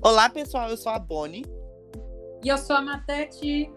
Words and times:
Olá, 0.00 0.28
pessoal, 0.28 0.70
eu 0.70 0.76
sou 0.76 0.92
a 0.92 0.98
Boni. 0.98 1.44
E 2.44 2.48
eu 2.48 2.56
sou 2.56 2.76
a 2.76 2.80
Matete. 2.80 3.68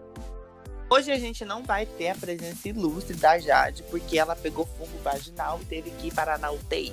Hoje 0.88 1.10
a 1.10 1.18
gente 1.18 1.44
não 1.44 1.64
vai 1.64 1.84
ter 1.84 2.10
a 2.10 2.14
presença 2.14 2.68
ilustre 2.68 3.16
da 3.16 3.40
Jade, 3.40 3.82
porque 3.90 4.18
ela 4.18 4.36
pegou 4.36 4.64
fungo 4.64 4.98
vaginal 5.02 5.58
e 5.60 5.64
teve 5.64 5.90
que 5.90 6.08
ir 6.08 6.14
para 6.14 6.38
na 6.38 6.52
UTI. 6.52 6.92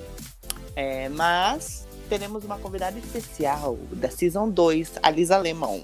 É, 0.74 1.08
mas 1.10 1.86
teremos 2.08 2.44
uma 2.44 2.58
convidada 2.58 2.98
especial 2.98 3.78
da 3.92 4.10
Season 4.10 4.48
2, 4.48 4.94
a 5.00 5.10
Lisa 5.10 5.38
Lemon. 5.38 5.82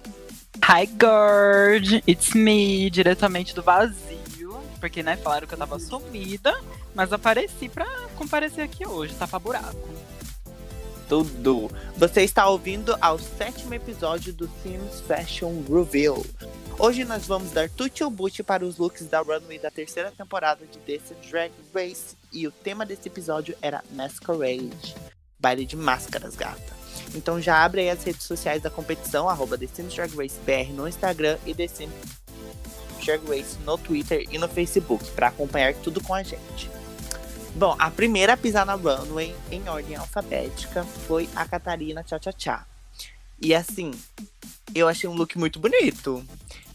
Hi, 0.68 0.86
Gord! 0.86 2.02
It's 2.08 2.34
me, 2.34 2.90
diretamente 2.90 3.54
do 3.54 3.62
vazio. 3.62 4.60
Porque, 4.80 5.04
né, 5.04 5.16
falaram 5.16 5.46
que 5.46 5.54
eu 5.54 5.58
tava 5.58 5.78
sumida, 5.78 6.52
mas 6.96 7.12
apareci 7.12 7.68
pra 7.68 7.86
comparecer 8.16 8.64
aqui 8.64 8.84
hoje, 8.86 9.14
tá 9.14 9.28
pra 9.28 9.38
buraco. 9.38 9.95
Tudo! 11.08 11.70
Você 11.96 12.22
está 12.22 12.48
ouvindo 12.48 12.96
ao 13.00 13.16
sétimo 13.16 13.72
episódio 13.72 14.32
do 14.32 14.50
Sims 14.60 15.00
Fashion 15.06 15.62
Reveal. 15.62 16.20
Hoje 16.78 17.04
nós 17.04 17.26
vamos 17.26 17.52
dar 17.52 17.70
tutti 17.70 18.02
ou 18.02 18.10
butti 18.10 18.42
para 18.42 18.64
os 18.64 18.76
looks 18.76 19.06
da 19.06 19.20
runway 19.20 19.58
da 19.58 19.70
terceira 19.70 20.10
temporada 20.10 20.66
de 20.66 20.78
Sims 21.00 21.30
Drag 21.30 21.52
Race. 21.72 22.16
E 22.32 22.48
o 22.48 22.50
tema 22.50 22.84
desse 22.84 23.06
episódio 23.08 23.56
era 23.62 23.84
Masquerade. 23.92 24.96
Baile 25.38 25.64
de 25.64 25.76
máscaras, 25.76 26.34
gata. 26.34 26.76
Então 27.14 27.40
já 27.40 27.64
abre 27.64 27.82
aí 27.82 27.90
as 27.90 28.02
redes 28.02 28.24
sociais 28.24 28.60
da 28.60 28.68
competição, 28.68 29.28
arroba 29.28 29.56
The 29.56 29.68
Sims 29.68 29.94
Drag 29.94 30.12
Race 30.16 30.40
BR 30.40 30.72
no 30.72 30.88
Instagram 30.88 31.38
e 31.46 31.54
The 31.54 31.68
Sims 31.68 31.94
Drag 33.04 33.24
Race 33.28 33.56
no 33.64 33.78
Twitter 33.78 34.26
e 34.28 34.38
no 34.38 34.48
Facebook, 34.48 35.08
para 35.12 35.28
acompanhar 35.28 35.72
tudo 35.74 36.02
com 36.02 36.14
a 36.14 36.24
gente. 36.24 36.68
Bom, 37.56 37.74
a 37.78 37.90
primeira 37.90 38.34
a 38.34 38.36
pisar 38.36 38.66
na 38.66 38.74
runway, 38.74 39.34
em 39.50 39.66
ordem 39.66 39.96
alfabética, 39.96 40.84
foi 40.84 41.26
a 41.34 41.46
Catarina 41.46 42.04
Tchá 42.04 42.18
Tchá 42.18 42.30
Tchá. 42.30 42.66
E 43.40 43.54
assim, 43.54 43.92
eu 44.74 44.86
achei 44.86 45.08
um 45.08 45.14
look 45.14 45.38
muito 45.38 45.58
bonito. 45.58 46.22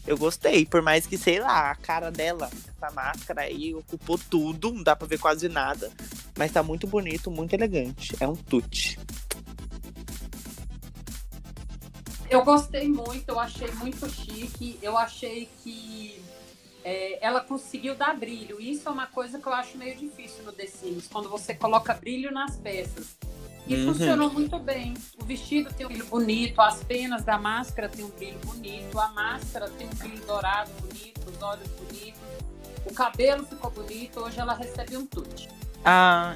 Eu 0.04 0.18
gostei, 0.18 0.66
por 0.66 0.82
mais 0.82 1.06
que, 1.06 1.16
sei 1.16 1.38
lá, 1.38 1.70
a 1.70 1.76
cara 1.76 2.10
dela, 2.10 2.50
essa 2.76 2.92
máscara 2.92 3.42
aí, 3.42 3.72
ocupou 3.72 4.18
tudo, 4.18 4.72
não 4.72 4.82
dá 4.82 4.96
pra 4.96 5.06
ver 5.06 5.20
quase 5.20 5.48
nada. 5.48 5.88
Mas 6.36 6.50
tá 6.50 6.64
muito 6.64 6.88
bonito, 6.88 7.30
muito 7.30 7.54
elegante. 7.54 8.16
É 8.18 8.26
um 8.26 8.34
tute. 8.34 8.98
Eu 12.28 12.42
gostei 12.44 12.88
muito, 12.88 13.28
eu 13.28 13.38
achei 13.38 13.70
muito 13.74 14.10
chique. 14.10 14.80
Eu 14.82 14.98
achei 14.98 15.48
que 15.62 16.20
é, 16.84 17.18
ela 17.24 17.40
conseguiu 17.40 17.94
dar 17.94 18.14
brilho. 18.16 18.60
Isso 18.60 18.88
é 18.88 18.92
uma 18.92 19.06
coisa 19.06 19.38
que 19.38 19.46
eu 19.46 19.52
acho 19.52 19.76
meio 19.78 19.96
difícil 19.96 20.44
no 20.44 20.52
The 20.52 20.66
Sims, 20.66 21.08
quando 21.08 21.28
você 21.28 21.54
coloca 21.54 21.94
brilho 21.94 22.32
nas 22.32 22.56
peças. 22.56 23.16
E 23.66 23.76
uhum. 23.76 23.92
funcionou 23.92 24.30
muito 24.30 24.58
bem. 24.58 24.94
O 25.20 25.24
vestido 25.24 25.72
tem 25.72 25.86
um 25.86 25.88
brilho 25.88 26.06
bonito, 26.06 26.60
as 26.60 26.82
penas 26.82 27.24
da 27.24 27.38
máscara 27.38 27.88
tem 27.88 28.04
um 28.04 28.10
brilho 28.10 28.38
bonito, 28.40 28.98
a 28.98 29.08
máscara 29.08 29.70
tem 29.70 29.86
um 29.86 29.94
brilho 29.94 30.26
dourado 30.26 30.70
bonito, 30.80 31.20
os 31.30 31.42
olhos 31.42 31.68
bonitos, 31.68 32.20
o 32.84 32.92
cabelo 32.92 33.46
ficou 33.46 33.70
bonito. 33.70 34.20
Hoje 34.20 34.40
ela 34.40 34.54
recebe 34.54 34.96
um 34.96 35.06
tute. 35.06 35.48
Ah, 35.84 36.34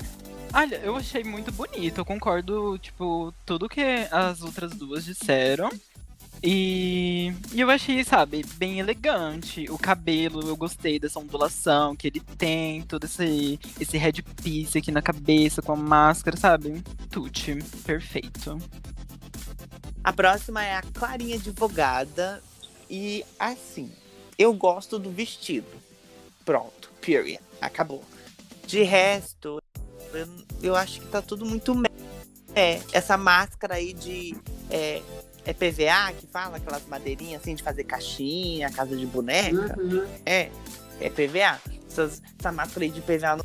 olha, 0.55 0.77
eu 0.77 0.97
achei 0.97 1.25
muito 1.25 1.51
bonito. 1.51 1.99
Eu 1.99 2.05
concordo, 2.05 2.79
tipo, 2.79 3.35
tudo 3.45 3.69
que 3.69 3.83
as 4.11 4.43
outras 4.43 4.73
duas 4.73 5.05
disseram. 5.05 5.69
E, 6.49 7.35
eu 7.53 7.69
achei, 7.69 8.05
sabe, 8.05 8.45
bem 8.55 8.79
elegante. 8.79 9.67
O 9.69 9.77
cabelo, 9.77 10.47
eu 10.47 10.57
gostei 10.57 10.97
dessa 10.97 11.19
ondulação 11.19 11.97
que 11.97 12.07
ele 12.07 12.21
tem, 12.21 12.83
todo 12.83 13.03
esse, 13.03 13.59
esse 13.81 13.99
headpiece 13.99 14.79
aqui 14.79 14.93
na 14.93 15.03
cabeça 15.03 15.61
com 15.61 15.73
a 15.73 15.77
máscara, 15.77 16.37
sabe? 16.37 16.85
Tutti, 17.11 17.59
perfeito. 17.85 18.59
A 20.05 20.13
próxima 20.13 20.65
é 20.65 20.77
a 20.77 20.83
Clarinha 20.83 21.35
Advogada. 21.35 22.41
E 22.89 23.25
assim, 23.41 23.91
eu 24.39 24.55
gosto 24.55 25.01
do 25.01 25.11
vestido. 25.11 25.67
Pronto, 26.45 26.93
period. 27.01 27.41
Acabou. 27.61 28.05
De 28.69 28.85
resto, 28.85 29.61
eu, 30.15 30.29
eu 30.63 30.77
acho 30.77 31.01
que 31.01 31.09
tá 31.09 31.21
tudo 31.21 31.45
muito. 31.45 31.73
É, 32.55 32.81
essa 32.93 33.17
máscara 33.17 33.75
aí 33.75 33.93
de. 33.93 34.37
É, 34.71 35.03
é 35.47 35.53
PVA 35.53 36.13
que 36.19 36.27
fala, 36.27 36.57
aquelas 36.57 36.85
madeirinhas 36.87 37.41
assim 37.41 37.55
de 37.55 37.63
fazer 37.63 37.85
caixinha, 37.85 38.71
casa 38.71 38.97
de 38.97 39.07
boneca. 39.07 39.79
Uhum. 39.81 40.05
É, 40.27 40.51
é 41.01 41.09
PVA. 41.09 41.61
Essas, 41.89 42.21
essa 42.39 42.53
máscara 42.53 42.89
de 42.89 43.01
PVA 43.01 43.37
não, 43.37 43.45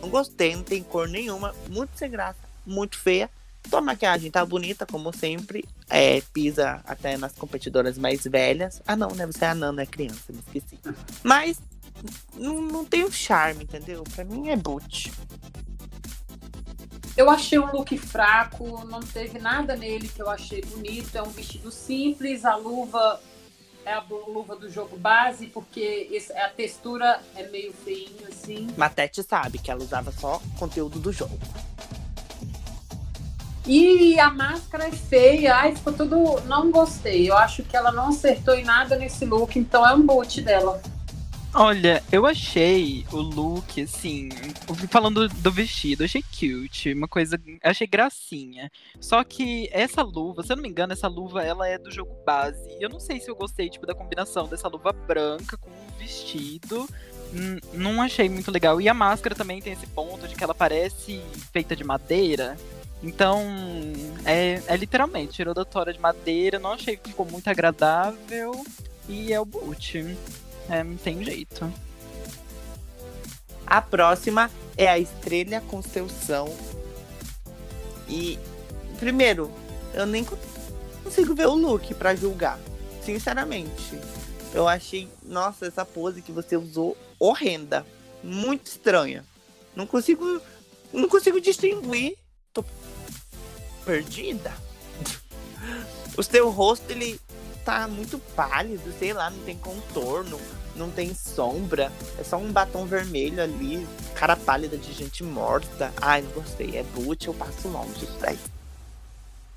não 0.00 0.08
gostei, 0.08 0.54
não 0.54 0.62
tem 0.62 0.82
cor 0.82 1.08
nenhuma, 1.08 1.54
muito 1.68 1.90
sem 1.96 2.08
graça, 2.10 2.38
muito 2.64 2.96
feia. 2.96 3.28
Tua 3.68 3.80
maquiagem 3.80 4.30
tá 4.30 4.44
bonita, 4.44 4.86
como 4.86 5.12
sempre. 5.12 5.64
É, 5.88 6.22
pisa 6.32 6.80
até 6.86 7.18
nas 7.18 7.32
competidoras 7.34 7.98
mais 7.98 8.24
velhas. 8.24 8.80
Ah, 8.86 8.96
não, 8.96 9.08
né? 9.08 9.26
Você 9.26 9.44
é 9.44 9.48
anã, 9.48 9.70
não 9.70 9.82
é 9.82 9.86
criança, 9.86 10.32
me 10.32 10.38
esqueci. 10.38 10.78
Mas 11.22 11.60
não, 12.34 12.62
não 12.62 12.84
tem 12.84 13.04
o 13.04 13.12
charme, 13.12 13.64
entendeu? 13.64 14.02
Pra 14.14 14.24
mim 14.24 14.48
é 14.48 14.56
boot. 14.56 15.12
Eu 17.20 17.28
achei 17.28 17.58
um 17.58 17.70
look 17.70 17.98
fraco, 17.98 18.82
não 18.86 19.00
teve 19.00 19.38
nada 19.38 19.76
nele 19.76 20.08
que 20.08 20.22
eu 20.22 20.30
achei 20.30 20.62
bonito. 20.62 21.14
É 21.14 21.20
um 21.20 21.28
vestido 21.28 21.70
simples, 21.70 22.46
a 22.46 22.56
luva 22.56 23.20
é 23.84 23.92
a 23.92 24.02
luva 24.26 24.56
do 24.56 24.70
jogo 24.70 24.96
base, 24.96 25.46
porque 25.48 26.08
esse, 26.10 26.32
a 26.32 26.48
textura 26.48 27.20
é 27.36 27.46
meio 27.48 27.74
feinho, 27.74 28.26
assim. 28.26 28.68
Matete 28.74 29.22
sabe 29.22 29.58
que 29.58 29.70
ela 29.70 29.82
usava 29.82 30.10
só 30.10 30.40
conteúdo 30.58 30.98
do 30.98 31.12
jogo. 31.12 31.38
E 33.66 34.18
a 34.18 34.30
máscara 34.30 34.88
é 34.88 34.90
feia, 34.90 35.56
ai, 35.56 35.76
ficou 35.76 35.92
tudo. 35.92 36.40
Não 36.46 36.70
gostei. 36.70 37.28
Eu 37.28 37.36
acho 37.36 37.62
que 37.62 37.76
ela 37.76 37.92
não 37.92 38.08
acertou 38.08 38.54
em 38.54 38.64
nada 38.64 38.96
nesse 38.96 39.26
look, 39.26 39.58
então 39.58 39.86
é 39.86 39.94
um 39.94 40.00
boot 40.00 40.40
dela. 40.40 40.80
Olha, 41.52 42.00
eu 42.12 42.26
achei 42.26 43.04
o 43.10 43.16
look, 43.16 43.82
assim, 43.82 44.28
falando 44.88 45.28
do 45.28 45.50
vestido, 45.50 46.04
achei 46.04 46.22
cute, 46.22 46.92
uma 46.92 47.08
coisa, 47.08 47.36
achei 47.62 47.88
gracinha. 47.88 48.70
Só 49.00 49.24
que 49.24 49.68
essa 49.72 50.00
luva, 50.00 50.44
se 50.44 50.52
eu 50.52 50.56
não 50.56 50.62
me 50.62 50.68
engano, 50.68 50.92
essa 50.92 51.08
luva, 51.08 51.42
ela 51.42 51.66
é 51.66 51.76
do 51.76 51.90
jogo 51.90 52.16
base. 52.24 52.76
Eu 52.80 52.88
não 52.88 53.00
sei 53.00 53.18
se 53.18 53.28
eu 53.28 53.34
gostei, 53.34 53.68
tipo, 53.68 53.84
da 53.84 53.94
combinação 53.94 54.46
dessa 54.46 54.68
luva 54.68 54.92
branca 54.92 55.56
com 55.56 55.70
o 55.70 55.98
vestido. 55.98 56.88
N 57.32 57.60
não 57.72 58.00
achei 58.00 58.28
muito 58.28 58.50
legal. 58.52 58.80
E 58.80 58.88
a 58.88 58.94
máscara 58.94 59.34
também 59.34 59.60
tem 59.60 59.72
esse 59.72 59.88
ponto 59.88 60.28
de 60.28 60.36
que 60.36 60.44
ela 60.44 60.54
parece 60.54 61.20
feita 61.52 61.74
de 61.74 61.82
madeira. 61.82 62.56
Então, 63.02 63.42
é, 64.24 64.62
é 64.68 64.76
literalmente, 64.76 65.32
tirou 65.32 65.52
da 65.52 65.64
tora 65.64 65.92
de 65.92 65.98
madeira, 65.98 66.60
não 66.60 66.72
achei 66.72 66.96
que 66.96 67.10
ficou 67.10 67.26
muito 67.26 67.48
agradável. 67.48 68.52
E 69.08 69.32
é 69.32 69.40
o 69.40 69.44
boot. 69.44 70.16
É, 70.70 70.84
não 70.84 70.96
tem 70.96 71.22
jeito. 71.24 71.72
A 73.66 73.82
próxima 73.82 74.48
é 74.76 74.86
a 74.88 74.98
Estrela 74.98 75.60
Constelação. 75.62 76.46
E, 78.08 78.38
primeiro, 79.00 79.50
eu 79.92 80.06
nem 80.06 80.24
consigo 81.02 81.34
ver 81.34 81.48
o 81.48 81.54
look 81.54 81.92
para 81.94 82.14
julgar. 82.14 82.58
Sinceramente. 83.04 83.98
Eu 84.54 84.68
achei, 84.68 85.08
nossa, 85.24 85.66
essa 85.66 85.84
pose 85.84 86.22
que 86.22 86.30
você 86.30 86.56
usou 86.56 86.96
horrenda. 87.18 87.84
Muito 88.22 88.66
estranha. 88.66 89.24
Não 89.74 89.86
consigo. 89.86 90.40
Não 90.92 91.08
consigo 91.08 91.40
distinguir. 91.40 92.16
Tô 92.52 92.64
perdida. 93.84 94.52
O 96.16 96.22
seu 96.24 96.50
rosto, 96.50 96.90
ele 96.90 97.20
tá 97.64 97.86
muito 97.86 98.18
pálido, 98.34 98.92
sei 98.98 99.12
lá, 99.12 99.30
não 99.30 99.38
tem 99.44 99.56
contorno 99.56 100.40
não 100.76 100.90
tem 100.90 101.14
sombra, 101.14 101.92
é 102.18 102.24
só 102.24 102.36
um 102.36 102.52
batom 102.52 102.86
vermelho 102.86 103.42
ali, 103.42 103.86
cara 104.14 104.36
pálida 104.36 104.76
de 104.76 104.92
gente 104.92 105.22
morta. 105.22 105.92
Ai, 106.00 106.22
não 106.22 106.30
gostei. 106.32 106.76
É 106.76 106.82
boot, 106.82 107.26
eu 107.26 107.34
passo 107.34 107.68
longe 107.68 108.06
daí. 108.20 108.38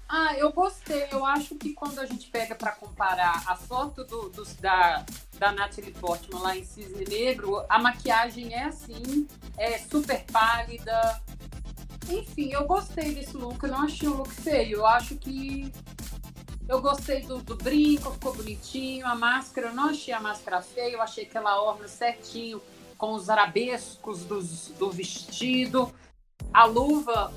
Ah, 0.08 0.36
eu 0.38 0.52
gostei. 0.52 1.08
Eu 1.12 1.26
acho 1.26 1.56
que 1.56 1.74
quando 1.74 2.00
a 2.00 2.06
gente 2.06 2.28
pega 2.28 2.54
para 2.54 2.72
comparar 2.72 3.44
a 3.48 3.56
foto 3.56 4.04
do, 4.04 4.30
do, 4.30 4.46
da, 4.62 5.04
da 5.40 5.52
Natalie 5.52 5.92
Portman 5.92 6.40
lá 6.40 6.56
em 6.56 6.64
Cisne 6.64 7.04
Negro, 7.06 7.66
a 7.68 7.80
maquiagem 7.80 8.54
é 8.54 8.66
assim, 8.66 9.28
é 9.58 9.80
super 9.80 10.24
pálida. 10.32 11.20
Enfim, 12.10 12.52
eu 12.52 12.66
gostei 12.66 13.16
desse 13.16 13.36
look. 13.36 13.64
Eu 13.64 13.72
não 13.72 13.82
achei 13.82 14.08
um 14.08 14.18
look 14.18 14.30
feio. 14.30 14.78
Eu 14.78 14.86
acho 14.86 15.16
que 15.16 15.72
eu 16.68 16.82
gostei 16.82 17.22
do, 17.22 17.40
do, 17.40 17.56
brinco, 17.56 18.12
ficou 18.12 18.34
bonitinho. 18.34 19.06
A 19.06 19.16
máscara, 19.16 19.68
eu 19.68 19.74
não 19.74 19.90
achei 19.90 20.14
a 20.14 20.20
máscara 20.20 20.62
feia, 20.62 20.94
eu 20.94 21.02
achei 21.02 21.26
que 21.26 21.38
ela 21.38 21.62
orna 21.62 21.88
certinho 21.88 22.62
com 22.98 23.14
os 23.14 23.30
arabescos 23.30 24.24
dos, 24.24 24.70
do 24.80 24.90
vestido. 24.92 25.94
A 26.54 26.66
luva 26.66 27.34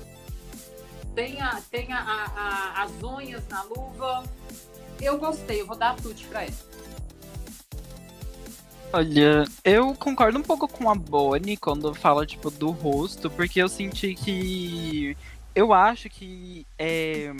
tem, 1.13 1.41
a, 1.41 1.61
tem 1.69 1.91
a, 1.91 1.99
a, 1.99 2.83
as 2.83 2.91
unhas 3.03 3.47
na 3.47 3.63
luva. 3.63 4.23
Eu 5.01 5.17
gostei, 5.17 5.61
eu 5.61 5.67
vou 5.67 5.75
dar 5.75 5.95
tudo 5.95 6.19
para 6.29 6.43
ela. 6.43 6.67
Olha, 8.93 9.43
eu 9.65 9.93
concordo 9.95 10.39
um 10.39 10.43
pouco 10.43 10.67
com 10.67 10.89
a 10.89 10.95
Bonnie 10.95 11.57
quando 11.57 11.93
fala, 11.93 12.25
tipo, 12.25 12.49
do 12.49 12.71
rosto, 12.71 13.29
porque 13.29 13.61
eu 13.61 13.67
senti 13.67 14.15
que 14.15 15.17
eu 15.57 15.73
acho 15.73 16.07
que 16.07 16.67
é, 16.77 17.33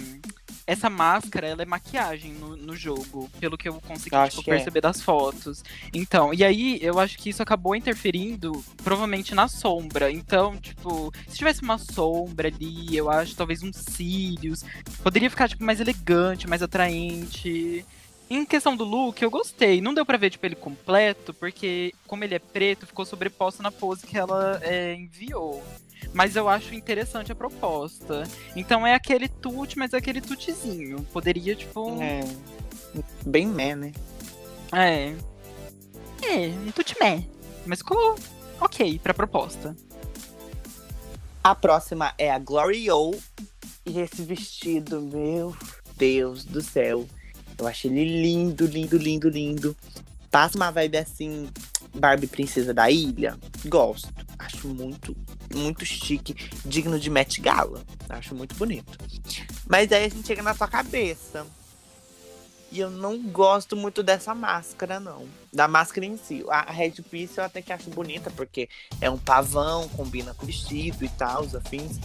essa 0.65 0.89
máscara 0.89 1.45
ela 1.45 1.61
é 1.61 1.65
maquiagem 1.65 2.33
no, 2.33 2.57
no 2.57 2.75
jogo, 2.75 3.29
pelo 3.39 3.55
que 3.55 3.69
eu 3.69 3.79
consegui 3.79 4.15
Eu 4.15 4.27
tipo, 4.29 4.49
é. 4.49 4.55
perceber 4.55 4.81
das 4.81 5.03
fotos. 5.03 5.63
Então, 5.93 6.33
e 6.33 6.43
aí 6.43 6.79
eu 6.81 6.97
acho 6.99 7.15
que 7.15 7.29
isso 7.29 7.43
acabou 7.43 7.75
interferindo 7.75 8.65
provavelmente 8.83 9.35
na 9.35 9.47
sombra. 9.47 10.11
Então, 10.11 10.57
tipo, 10.57 11.13
se 11.27 11.37
tivesse 11.37 11.61
uma 11.61 11.77
sombra 11.77 12.47
ali, 12.47 12.97
eu 12.97 13.07
acho 13.07 13.35
talvez 13.35 13.61
uns 13.61 13.75
cílios, 13.75 14.63
poderia 15.03 15.29
ficar 15.29 15.47
tipo 15.47 15.63
mais 15.63 15.79
elegante, 15.79 16.49
mais 16.49 16.63
atraente. 16.63 17.85
Em 18.27 18.43
questão 18.45 18.75
do 18.75 18.83
look, 18.83 19.21
eu 19.21 19.29
gostei. 19.29 19.79
Não 19.79 19.93
deu 19.93 20.07
pra 20.07 20.17
ver 20.17 20.31
tipo 20.31 20.43
ele 20.43 20.55
completo, 20.55 21.35
porque 21.35 21.93
como 22.07 22.23
ele 22.23 22.33
é 22.33 22.39
preto, 22.39 22.87
ficou 22.87 23.05
sobreposto 23.05 23.61
na 23.61 23.71
pose 23.71 24.07
que 24.07 24.17
ela 24.17 24.59
é, 24.63 24.95
enviou. 24.95 25.63
Mas 26.13 26.35
eu 26.35 26.47
acho 26.49 26.73
interessante 26.73 27.31
a 27.31 27.35
proposta. 27.35 28.23
Então 28.55 28.85
é 28.85 28.93
aquele 28.93 29.27
tute, 29.27 29.77
mas 29.77 29.93
é 29.93 29.97
aquele 29.97 30.21
tutezinho. 30.21 31.03
Poderia, 31.13 31.55
tipo. 31.55 32.01
É. 32.01 32.21
Bem 33.25 33.47
meh, 33.47 33.75
né? 33.75 33.91
É. 34.71 35.13
É, 36.23 36.47
um 36.65 36.71
tutimé. 36.71 37.23
Mas 37.65 37.79
ficou 37.79 38.15
ok 38.59 38.99
pra 38.99 39.13
proposta. 39.13 39.75
A 41.43 41.55
próxima 41.55 42.13
é 42.17 42.31
a 42.31 42.39
Glory 42.39 42.89
O. 42.91 43.15
E 43.85 43.99
esse 43.99 44.21
vestido, 44.21 45.01
meu 45.01 45.55
Deus 45.95 46.43
do 46.43 46.61
céu. 46.61 47.07
Eu 47.57 47.67
achei 47.67 47.89
ele 47.89 48.21
lindo, 48.21 48.65
lindo, 48.65 48.97
lindo, 48.97 49.29
lindo. 49.29 49.75
Passa 50.29 50.57
uma 50.57 50.71
vibe 50.71 50.97
assim, 50.97 51.49
Barbie 51.95 52.27
Princesa 52.27 52.73
da 52.73 52.91
Ilha. 52.91 53.37
Gosto. 53.65 54.13
Acho 54.37 54.67
muito, 54.67 55.15
muito 55.57 55.85
chique. 55.85 56.35
Digno 56.65 56.99
de 56.99 57.09
Met 57.09 57.41
Gala. 57.41 57.83
Acho 58.09 58.35
muito 58.35 58.55
bonito. 58.55 58.97
Mas 59.67 59.91
aí 59.91 60.05
a 60.05 60.09
gente 60.09 60.25
chega 60.27 60.41
na 60.41 60.53
tua 60.53 60.67
cabeça. 60.67 61.45
E 62.71 62.79
eu 62.79 62.89
não 62.89 63.21
gosto 63.23 63.75
muito 63.77 64.03
dessa 64.03 64.35
máscara, 64.35 64.99
não. 64.99 65.25
Da 65.53 65.67
máscara 65.67 66.05
em 66.05 66.17
si. 66.17 66.43
A 66.49 66.71
Red 66.71 67.01
Piece 67.09 67.37
eu 67.37 67.43
até 67.43 67.61
que 67.61 67.71
acho 67.71 67.89
bonita, 67.89 68.29
porque 68.29 68.69
é 68.99 69.09
um 69.09 69.17
pavão, 69.17 69.87
combina 69.89 70.33
com 70.33 70.45
vestido 70.45 71.05
e 71.05 71.09
tal, 71.09 71.43
os 71.43 71.55
afins. 71.55 71.97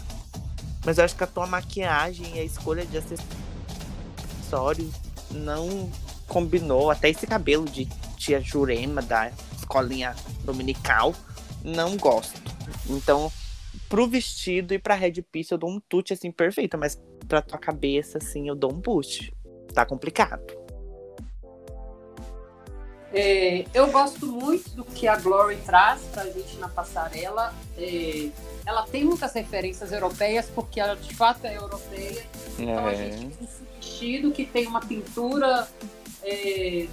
Mas 0.84 0.98
eu 0.98 1.04
acho 1.04 1.16
que 1.16 1.24
a 1.24 1.26
tua 1.26 1.46
maquiagem 1.46 2.36
e 2.36 2.40
a 2.40 2.44
escolha 2.44 2.86
de 2.86 2.98
acessórios 2.98 4.92
não 5.30 5.90
combinou. 6.28 6.90
Até 6.90 7.10
esse 7.10 7.26
cabelo 7.26 7.64
de 7.64 7.86
tia 8.16 8.40
Jurema 8.40 9.02
da 9.02 9.32
escolinha 9.58 10.14
dominical, 10.44 11.14
não 11.64 11.96
gosto. 11.96 12.40
Então, 12.88 13.32
pro 13.92 14.06
vestido 14.06 14.72
e 14.72 14.78
pra 14.78 14.94
Red 14.94 15.20
Piece 15.30 15.52
eu 15.52 15.58
dou 15.58 15.68
um 15.68 15.78
tute 15.78 16.14
assim 16.14 16.32
perfeito, 16.32 16.78
mas 16.78 16.98
pra 17.28 17.42
tua 17.42 17.58
cabeça 17.58 18.16
assim 18.16 18.48
eu 18.48 18.54
dou 18.54 18.72
um 18.72 18.80
push. 18.80 19.30
Tá 19.74 19.84
complicado. 19.84 20.42
É, 23.12 23.66
eu 23.74 23.92
gosto 23.92 24.24
muito 24.24 24.70
do 24.70 24.82
que 24.82 25.06
a 25.06 25.16
Glory 25.16 25.58
traz 25.66 26.00
pra 26.04 26.24
gente 26.24 26.56
na 26.56 26.70
passarela. 26.70 27.54
É, 27.76 28.30
ela 28.64 28.86
tem 28.86 29.04
muitas 29.04 29.34
referências 29.34 29.92
europeias, 29.92 30.48
porque 30.54 30.80
ela 30.80 30.96
de 30.96 31.14
fato 31.14 31.46
é 31.46 31.58
europeia. 31.58 32.24
Então 32.58 32.86
a 32.86 32.94
gente 32.94 33.18
tem 33.18 33.44
esse 33.44 33.62
vestido 33.76 34.32
que 34.32 34.46
tem 34.46 34.66
uma 34.66 34.80
pintura. 34.80 35.68
é, 36.24 36.86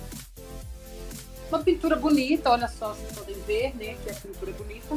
uma 1.48 1.60
pintura 1.60 1.96
bonita, 1.96 2.50
olha 2.50 2.68
só, 2.68 2.94
vocês 2.94 3.14
podem 3.14 3.40
ver, 3.44 3.74
né? 3.78 3.96
Que 4.04 4.10
a 4.10 4.14
pintura 4.16 4.52
é 4.52 4.54
bonita. 4.54 4.96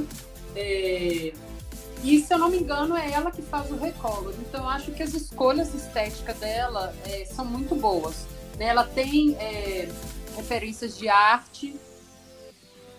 E 2.02 2.20
se 2.20 2.34
eu 2.34 2.38
não 2.38 2.49
me 2.49 2.58
engano, 2.58 2.96
é 2.96 3.10
ela 3.12 3.31
que 3.31 3.43
faz 3.43 3.70
o 3.70 3.76
recolor. 3.76 4.34
Então 4.40 4.62
eu 4.64 4.69
acho 4.69 4.90
que 4.93 5.02
as 5.02 5.14
escolhas 5.14 5.72
estéticas 5.75 6.37
dela 6.38 6.94
é, 7.04 7.25
são 7.25 7.44
muito 7.44 7.75
boas. 7.76 8.26
né? 8.58 8.66
Ela 8.66 8.84
tem 8.84 9.37
é, 9.38 9.88
referências 10.37 10.99
de 10.99 11.08
arte, 11.08 11.76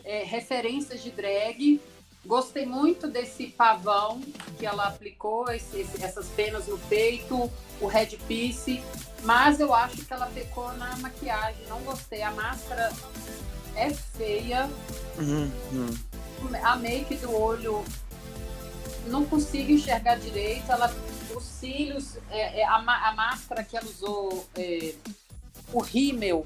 é, 0.06 0.24
referências 0.24 1.04
de 1.04 1.12
drag. 1.12 1.82
Gostei 2.26 2.66
muito 2.66 3.08
desse 3.08 3.48
pavão 3.48 4.22
que 4.58 4.66
ela 4.66 4.88
aplicou, 4.88 5.52
esse- 5.52 5.82
esse- 5.82 6.02
essas 6.04 6.28
penas 6.30 6.68
no 6.68 6.78
peito, 6.80 7.52
o 7.82 7.88
red 7.88 8.18
piece. 8.28 8.82
Mas 9.24 9.60
eu 9.60 9.74
acho 9.74 9.98
que 10.06 10.14
ela 10.14 10.28
pecou 10.28 10.72
na 10.74 10.96
maquiagem. 10.98 11.66
Não 11.68 11.82
gostei. 11.82 12.22
A 12.22 12.32
máscara 12.32 12.92
é 13.76 13.90
feia. 13.92 14.70
Uhum. 15.18 15.52
A 16.64 16.76
make 16.78 17.16
do 17.18 17.34
olho 17.34 17.84
não 19.08 19.26
consigo 19.26 19.72
enxergar 19.72 20.16
direito. 20.16 20.72
Ela, 20.72 20.94
os 21.36 21.44
cílios, 21.44 22.18
é, 22.30 22.62
é, 22.62 22.66
a, 22.66 22.76
a 22.76 23.14
máscara 23.14 23.64
que 23.64 23.78
ela 23.78 23.86
usou, 23.86 24.48
é, 24.56 24.94
o 25.72 25.82
rímel, 25.82 26.46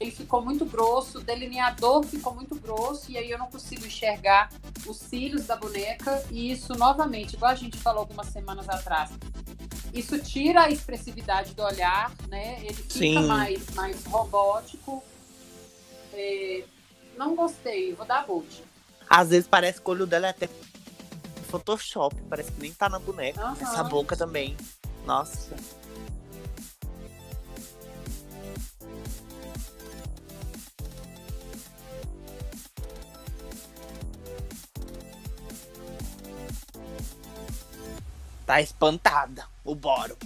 ele 0.00 0.10
ficou 0.10 0.42
muito 0.42 0.64
grosso, 0.64 1.18
o 1.18 1.20
delineador 1.20 2.02
ficou 2.02 2.34
muito 2.34 2.54
grosso, 2.56 3.10
e 3.10 3.16
aí 3.16 3.30
eu 3.30 3.38
não 3.38 3.46
consigo 3.46 3.86
enxergar 3.86 4.50
os 4.86 4.96
cílios 4.96 5.46
da 5.46 5.56
boneca. 5.56 6.24
E 6.30 6.50
isso, 6.50 6.74
novamente, 6.74 7.34
igual 7.34 7.52
a 7.52 7.54
gente 7.54 7.76
falou 7.78 8.00
algumas 8.00 8.28
semanas 8.28 8.68
atrás, 8.68 9.10
isso 9.92 10.18
tira 10.18 10.62
a 10.62 10.70
expressividade 10.70 11.54
do 11.54 11.62
olhar, 11.62 12.12
né? 12.28 12.58
Ele 12.62 12.74
fica 12.74 12.98
Sim. 12.98 13.26
mais, 13.26 13.70
mais 13.70 14.04
robótico. 14.04 15.02
É, 16.12 16.64
não 17.16 17.36
gostei, 17.36 17.94
vou 17.94 18.04
dar 18.04 18.26
boot. 18.26 18.64
Às 19.08 19.30
vezes 19.30 19.46
parece 19.46 19.80
que 19.80 19.88
o 19.88 19.92
olho 19.92 20.06
dela 20.06 20.26
é 20.26 20.30
até 20.30 20.48
Photoshop, 21.54 22.20
parece 22.28 22.50
que 22.50 22.60
nem 22.60 22.72
tá 22.72 22.88
na 22.88 22.98
boneca. 22.98 23.40
Aham. 23.40 23.56
Essa 23.60 23.84
boca 23.84 24.16
também. 24.16 24.56
Nossa. 25.06 25.54
Tá 38.44 38.60
espantada, 38.60 39.46
o 39.64 39.76
Boro. 39.76 40.18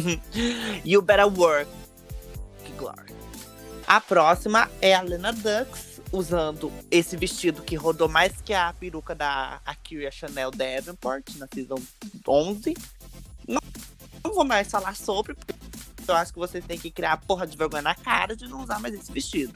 you 0.84 1.02
better 1.02 1.26
work. 1.26 1.68
Glória. 2.76 3.14
A 3.86 4.00
próxima 4.00 4.70
é 4.80 4.94
a 4.94 5.02
Lena 5.02 5.32
Dux, 5.32 6.00
usando 6.10 6.72
esse 6.90 7.16
vestido 7.16 7.62
que 7.62 7.76
rodou 7.76 8.08
mais 8.08 8.32
que 8.40 8.54
a 8.54 8.72
peruca 8.72 9.14
da 9.14 9.60
Akira 9.64 10.10
Chanel 10.10 10.50
Davenport 10.50 11.36
na 11.36 11.46
season 11.52 11.78
11. 12.26 12.74
Não, 13.46 13.60
não 14.24 14.34
vou 14.34 14.44
mais 14.44 14.70
falar 14.70 14.96
sobre, 14.96 15.34
porque 15.34 15.54
eu 16.06 16.14
acho 16.14 16.32
que 16.32 16.38
vocês 16.38 16.64
têm 16.64 16.78
que 16.78 16.90
criar 16.90 17.12
a 17.12 17.16
porra 17.16 17.46
de 17.46 17.56
vergonha 17.56 17.82
na 17.82 17.94
cara 17.94 18.34
de 18.34 18.48
não 18.48 18.62
usar 18.62 18.78
mais 18.78 18.94
esse 18.94 19.12
vestido. 19.12 19.54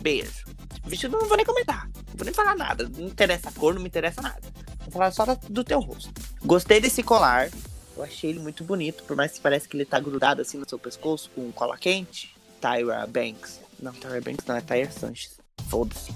Beijo. 0.00 0.44
Vestido 0.84 1.18
não 1.18 1.26
vou 1.26 1.36
nem 1.36 1.46
comentar. 1.46 1.86
Não 1.86 2.16
vou 2.16 2.24
nem 2.24 2.34
falar 2.34 2.56
nada. 2.56 2.88
Não 2.88 3.06
interessa 3.06 3.48
a 3.48 3.52
cor, 3.52 3.74
não 3.74 3.80
me 3.80 3.88
interessa 3.88 4.20
nada. 4.20 4.42
Vou 4.80 4.92
falar 4.92 5.10
só 5.12 5.24
do 5.48 5.64
teu 5.64 5.80
rosto. 5.80 6.12
Gostei 6.44 6.80
desse 6.80 7.02
colar. 7.02 7.50
Eu 7.96 8.02
achei 8.02 8.30
ele 8.30 8.40
muito 8.40 8.64
bonito, 8.64 9.04
por 9.04 9.16
mais 9.16 9.32
que 9.32 9.40
pareça 9.40 9.68
que 9.68 9.76
ele 9.76 9.84
tá 9.84 10.00
grudado 10.00 10.42
assim 10.42 10.58
no 10.58 10.68
seu 10.68 10.78
pescoço 10.78 11.30
com 11.34 11.50
cola 11.52 11.76
quente. 11.76 12.34
Tyra 12.60 13.06
Banks. 13.06 13.60
Não, 13.80 13.92
Tyra 13.92 14.20
Banks 14.20 14.46
não, 14.46 14.56
é 14.56 14.60
Tyra 14.60 14.90
Sanches. 14.90 15.38
Foda-se. 15.68 16.12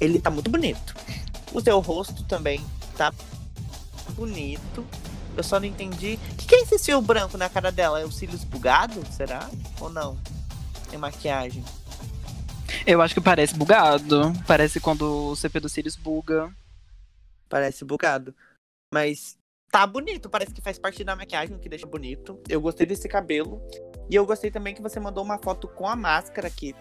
Ele 0.00 0.20
tá 0.20 0.30
muito 0.30 0.50
bonito. 0.50 0.94
O 1.52 1.60
seu 1.60 1.80
rosto 1.80 2.24
também 2.24 2.64
tá 2.96 3.12
bonito. 4.14 4.86
Eu 5.36 5.42
só 5.42 5.60
não 5.60 5.66
entendi. 5.66 6.18
O 6.32 6.36
que, 6.36 6.46
que 6.46 6.54
é 6.54 6.60
esse 6.62 6.78
fio 6.78 7.00
branco 7.02 7.36
na 7.36 7.48
cara 7.48 7.70
dela? 7.70 8.00
É 8.00 8.04
os 8.04 8.16
cílios 8.16 8.42
bugados? 8.44 9.06
Será? 9.14 9.50
Ou 9.80 9.90
não? 9.90 10.18
É 10.92 10.96
maquiagem. 10.96 11.62
Eu 12.86 13.02
acho 13.02 13.14
que 13.14 13.20
parece 13.20 13.54
bugado. 13.54 14.32
Parece 14.46 14.80
quando 14.80 15.30
o 15.30 15.36
CP 15.36 15.60
dos 15.60 15.72
cílios 15.72 15.96
buga. 15.96 16.50
Parece 17.48 17.84
bugado. 17.84 18.34
Mas 18.92 19.36
tá 19.70 19.86
bonito. 19.86 20.28
Parece 20.28 20.52
que 20.52 20.60
faz 20.60 20.78
parte 20.78 21.02
da 21.04 21.16
maquiagem, 21.16 21.58
que 21.58 21.68
deixa 21.68 21.86
bonito. 21.86 22.38
Eu 22.48 22.60
gostei 22.60 22.86
desse 22.86 23.08
cabelo. 23.08 23.60
E 24.08 24.14
eu 24.14 24.24
gostei 24.24 24.50
também 24.50 24.74
que 24.74 24.82
você 24.82 25.00
mandou 25.00 25.24
uma 25.24 25.38
foto 25.38 25.66
com 25.66 25.88
a 25.88 25.96
máscara 25.96 26.48
que 26.48 26.74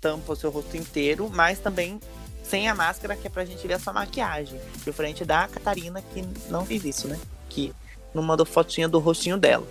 tampa 0.00 0.32
o 0.32 0.36
seu 0.36 0.50
rosto 0.50 0.76
inteiro, 0.76 1.30
mas 1.32 1.58
também 1.58 1.98
sem 2.42 2.68
a 2.68 2.74
máscara, 2.74 3.16
que 3.16 3.26
é 3.26 3.30
pra 3.30 3.44
gente 3.44 3.66
ver 3.66 3.74
a 3.74 3.78
sua 3.78 3.92
maquiagem. 3.92 4.60
Diferente 4.84 5.24
da 5.24 5.48
Catarina, 5.48 6.02
que 6.02 6.22
não 6.50 6.64
fez 6.64 6.84
isso, 6.84 7.08
né? 7.08 7.18
Que 7.48 7.72
não 8.12 8.22
mandou 8.22 8.44
fotinha 8.46 8.88
do 8.88 8.98
rostinho 8.98 9.38
dela. 9.38 9.66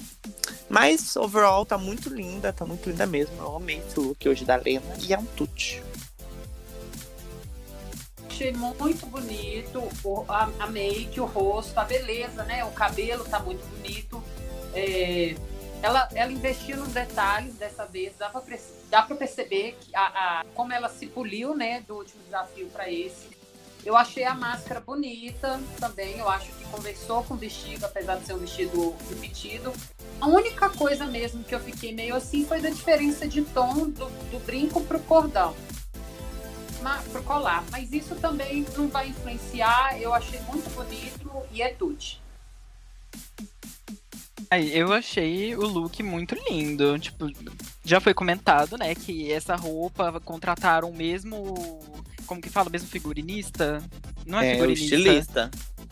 Mas, 0.70 1.16
overall, 1.16 1.66
tá 1.66 1.78
muito 1.78 2.10
linda, 2.10 2.52
tá 2.52 2.66
muito 2.66 2.90
linda 2.90 3.06
mesmo. 3.06 3.36
Eu 3.38 3.56
amei 3.56 3.78
esse 3.78 4.00
look 4.00 4.28
hoje 4.28 4.44
da 4.44 4.56
Lena 4.56 4.96
e 5.00 5.14
é 5.14 5.20
um 5.20 5.26
tute. 5.26 5.84
Achei 8.34 8.52
muito 8.52 9.06
bonito 9.06 9.88
a, 10.28 10.50
a 10.60 10.68
make, 10.68 11.22
o 11.22 11.26
rosto, 11.26 11.80
a 11.80 11.84
beleza, 11.84 12.44
né? 12.46 12.66
O 12.66 12.72
cabelo 12.72 13.24
tá 13.26 13.38
muito 13.38 13.64
bonito. 13.68 14.24
É, 14.74 15.36
ela, 15.84 16.10
ela 16.16 16.32
investiu 16.32 16.78
nos 16.78 16.88
detalhes 16.88 17.54
dessa 17.58 17.86
vez, 17.86 18.14
dá 18.18 18.30
para 18.30 18.42
dá 18.90 19.04
pra 19.04 19.16
perceber 19.16 19.78
que 19.80 19.96
a, 19.96 20.02
a, 20.02 20.46
como 20.56 20.74
ela 20.74 20.90
se 20.90 21.06
poliu, 21.06 21.56
né, 21.56 21.82
do 21.82 21.96
último 21.96 22.24
desafio 22.24 22.66
para 22.70 22.90
esse. 22.92 23.30
Eu 23.86 23.96
achei 23.96 24.24
a 24.24 24.34
máscara 24.34 24.80
bonita 24.80 25.62
também, 25.80 26.18
eu 26.18 26.28
acho 26.28 26.52
que 26.54 26.66
conversou 26.72 27.24
com 27.26 27.36
o 27.36 27.38
vestido, 27.38 27.86
apesar 27.86 28.16
de 28.16 28.26
ser 28.26 28.34
um 28.34 28.40
vestido 28.40 28.96
repetido. 29.10 29.72
A 30.20 30.28
única 30.28 30.70
coisa 30.70 31.06
mesmo 31.06 31.44
que 31.44 31.54
eu 31.54 31.60
fiquei 31.60 31.94
meio 31.94 32.16
assim 32.16 32.46
foi 32.46 32.60
da 32.60 32.70
diferença 32.70 33.28
de 33.28 33.44
tom 33.44 33.90
do, 33.90 34.06
do 34.32 34.40
brinco 34.44 34.82
pro 34.82 35.00
cordão, 35.02 35.54
mas, 36.84 37.08
pro 37.08 37.24
colar. 37.24 37.64
Mas 37.72 37.92
isso 37.92 38.14
também 38.16 38.66
não 38.78 38.88
vai 38.88 39.08
influenciar, 39.10 40.00
eu 40.00 40.14
achei 40.14 40.40
muito 40.42 40.70
bonito 40.76 41.32
e 41.52 41.62
é 41.62 41.70
tudo. 41.70 41.98
Eu 44.72 44.94
achei 44.94 45.56
o 45.56 45.66
look 45.66 46.04
muito 46.04 46.36
lindo. 46.48 47.00
Tipo, 47.00 47.28
já 47.84 48.00
foi 48.00 48.14
comentado, 48.14 48.78
né, 48.78 48.94
que 48.94 49.32
essa 49.32 49.56
roupa 49.56 50.20
contrataram 50.20 50.90
o 50.90 50.96
mesmo. 50.96 51.80
Como 52.28 52.42
que 52.42 52.50
fala? 52.50 52.70
O 52.70 52.72
mesmo 52.72 52.88
figurinista? 52.88 53.82
Não 54.26 54.40
é, 54.40 54.50
é 54.50 54.54
figurinista. 54.54 54.96
O 54.96 55.00
estilista. 55.00 55.52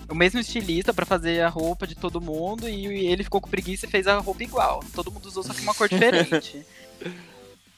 O 0.10 0.16
mesmo 0.16 0.40
estilista 0.40 0.94
para 0.94 1.06
fazer 1.06 1.42
a 1.42 1.50
roupa 1.50 1.88
de 1.88 1.96
todo 1.96 2.22
mundo 2.22 2.68
e 2.68 2.86
ele 3.08 3.24
ficou 3.24 3.40
com 3.40 3.50
preguiça 3.50 3.86
e 3.86 3.90
fez 3.90 4.08
a 4.08 4.18
roupa 4.20 4.44
igual. 4.44 4.84
Todo 4.94 5.12
mundo 5.12 5.26
usou 5.26 5.42
só 5.42 5.54
que 5.54 5.62
uma 5.62 5.74
cor 5.74 5.88
diferente. 5.90 6.66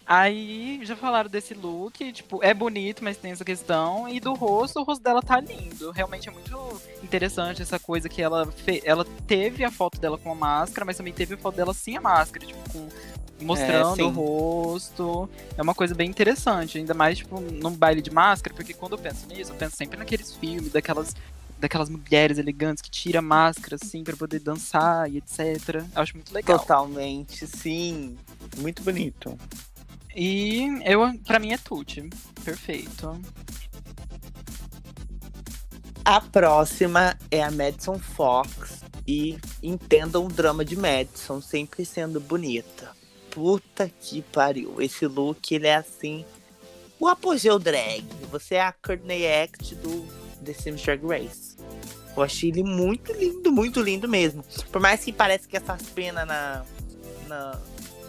Aí 0.06 0.82
já 0.84 0.96
falaram 0.96 1.30
desse 1.30 1.54
look, 1.54 2.12
tipo, 2.12 2.44
é 2.44 2.54
bonito, 2.54 3.04
mas 3.04 3.18
tem 3.18 3.32
essa 3.32 3.46
questão. 3.46 4.08
E 4.10 4.20
do 4.20 4.34
rosto, 4.34 4.80
o 4.80 4.84
rosto 4.84 5.02
dela 5.02 5.22
tá 5.22 5.40
lindo. 5.40 5.92
Realmente 5.92 6.28
é 6.28 6.32
muito 6.32 6.82
interessante 7.02 7.62
essa 7.62 7.80
coisa 7.80 8.10
que 8.10 8.22
ela 8.22 8.46
fe... 8.52 8.82
ela 8.84 9.06
teve 9.26 9.64
a 9.64 9.72
foto 9.72 10.00
dela 10.00 10.18
com 10.18 10.32
a 10.32 10.36
máscara, 10.36 10.86
mas 10.86 10.98
também 10.98 11.14
teve 11.14 11.36
a 11.36 11.38
foto 11.38 11.56
dela 11.56 11.74
sem 11.74 11.96
a 11.96 12.02
máscara, 12.02 12.46
tipo, 12.46 12.70
com... 12.72 12.90
mostrando 13.42 14.02
é, 14.02 14.04
o 14.04 14.10
rosto. 14.10 15.30
É 15.58 15.62
uma 15.62 15.74
coisa 15.74 15.96
bem 15.96 16.10
interessante, 16.10 16.78
ainda 16.78 16.94
mais, 16.94 17.20
tipo, 17.20 17.40
num 17.40 17.72
baile 17.72 18.02
de 18.02 18.12
máscara, 18.12 18.54
porque 18.54 18.74
quando 18.74 18.94
eu 18.94 19.00
penso 19.00 19.26
nisso, 19.28 19.52
eu 19.52 19.56
penso 19.56 19.78
sempre 19.78 19.98
naqueles 19.98 20.36
filmes, 20.36 20.72
daquelas 20.72 21.16
daquelas 21.60 21.90
mulheres 21.90 22.38
elegantes 22.38 22.82
que 22.82 22.92
tira 22.92 23.22
máscara 23.22 23.78
assim 23.82 24.04
para 24.04 24.18
poder 24.18 24.40
dançar 24.40 25.10
e 25.10 25.20
etc. 25.20 25.76
Eu 25.96 26.02
acho 26.02 26.14
muito 26.14 26.34
legal. 26.34 26.60
Totalmente, 26.60 27.48
sim. 27.48 28.18
Muito 28.58 28.84
bonito. 28.84 29.40
E 30.16 30.68
eu, 30.86 31.02
para 31.26 31.40
mim 31.40 31.54
é 31.54 31.58
Tuti. 31.58 32.10
Perfeito. 32.44 33.20
A 36.06 36.20
próxima 36.20 37.18
é 37.32 37.42
a 37.42 37.52
Madison 37.52 37.98
Fox. 37.98 38.84
E 39.08 39.38
entendam 39.62 40.26
o 40.26 40.30
drama 40.30 40.64
de 40.64 40.78
Madison, 40.78 41.42
sempre 41.42 41.86
sendo 41.86 42.20
bonita. 42.20 42.92
Puta 43.32 43.92
que 44.00 44.22
pariu. 44.22 44.82
Esse 44.82 45.06
look, 45.08 45.54
ele 45.54 45.68
é 45.68 45.76
assim. 45.76 46.26
O 47.00 47.08
apogeu 47.08 47.60
drag. 47.60 48.06
Você 48.32 48.56
é 48.56 48.62
a 48.62 48.72
Courtney 48.72 49.28
Act 49.28 49.76
do 49.76 50.08
The 50.44 50.54
Sims 50.54 50.82
Drag 50.84 51.06
Race. 51.06 51.58
Eu 52.16 52.22
achei 52.22 52.50
ele 52.50 52.64
muito 52.64 53.12
lindo, 53.12 53.52
muito 53.52 53.82
lindo 53.82 54.08
mesmo. 54.08 54.44
Por 54.72 54.80
mais 54.80 55.04
que 55.04 55.12
pareça 55.12 55.48
que 55.48 55.58
essas 55.58 55.82
penas 55.90 56.28
na, 56.28 56.64
na, 57.28 57.60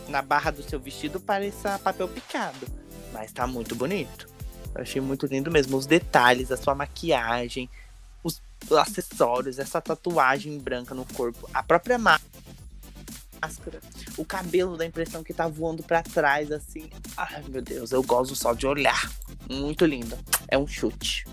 na 0.09 0.23
barra 0.23 0.51
do 0.51 0.63
seu 0.63 0.79
vestido 0.79 1.21
pareça 1.21 1.79
papel 1.79 2.09
picado. 2.09 2.67
Mas 3.13 3.33
tá 3.33 3.47
muito 3.47 3.75
bonito. 3.75 4.29
Eu 4.75 4.83
achei 4.83 5.01
muito 5.01 5.27
lindo 5.27 5.51
mesmo. 5.51 5.77
Os 5.77 5.87
detalhes, 5.87 6.51
a 6.51 6.57
sua 6.57 6.75
maquiagem, 6.75 7.71
os 8.23 8.43
acessórios, 8.73 9.59
essa 9.59 9.81
tatuagem 9.81 10.59
branca 10.59 10.95
no 10.95 11.05
corpo, 11.05 11.49
a 11.53 11.63
própria 11.63 11.99
máscara, 11.99 13.81
o 14.17 14.25
cabelo 14.25 14.77
da 14.77 14.87
impressão 14.87 15.23
que 15.23 15.35
tá 15.35 15.47
voando 15.47 15.83
para 15.83 16.03
trás, 16.03 16.51
assim. 16.51 16.91
Ai, 17.17 17.45
meu 17.49 17.63
Deus, 17.63 17.93
eu 17.93 18.03
gosto 18.03 18.35
só 18.35 18.55
de 18.55 18.67
olhar. 18.67 19.11
Muito 19.49 19.85
lindo. 19.85 20.19
É 20.49 20.57
um 20.57 20.67
chute. 20.67 21.27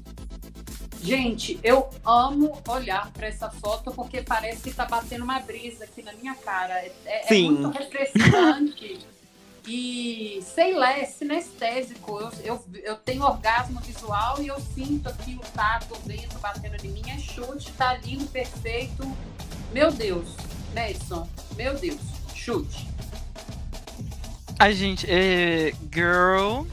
Gente, 1.03 1.59
eu 1.63 1.89
amo 2.05 2.61
olhar 2.67 3.11
para 3.11 3.27
essa 3.27 3.49
foto 3.49 3.91
porque 3.91 4.21
parece 4.21 4.61
que 4.61 4.71
tá 4.71 4.85
batendo 4.85 5.23
uma 5.23 5.39
brisa 5.39 5.85
aqui 5.85 6.03
na 6.03 6.13
minha 6.13 6.35
cara. 6.35 6.73
É, 6.75 6.93
é, 7.05 7.35
é 7.35 7.41
muito 7.41 7.69
refrescante. 7.69 8.99
e, 9.67 10.43
sei 10.43 10.73
lá, 10.73 10.97
é 10.97 11.05
sinestésico. 11.05 12.19
Eu, 12.19 12.31
eu, 12.43 12.65
eu, 12.83 12.95
tenho 12.97 13.23
orgasmo 13.23 13.79
visual 13.81 14.41
e 14.41 14.47
eu 14.47 14.59
sinto 14.59 15.09
aqui 15.09 15.35
o 15.35 15.51
tato, 15.53 15.95
o 15.95 15.99
vento 16.07 16.37
batendo 16.39 16.85
em 16.85 16.89
mim. 16.89 17.03
É 17.07 17.17
chute, 17.17 17.71
tá 17.73 17.95
lindo, 17.97 18.27
perfeito. 18.27 19.03
Meu 19.73 19.91
Deus, 19.91 20.35
Madison, 20.75 21.27
meu 21.55 21.73
Deus, 21.79 21.99
chute. 22.35 22.87
A 24.59 24.71
gente, 24.71 25.07
é, 25.09 25.73
girl, 25.91 26.65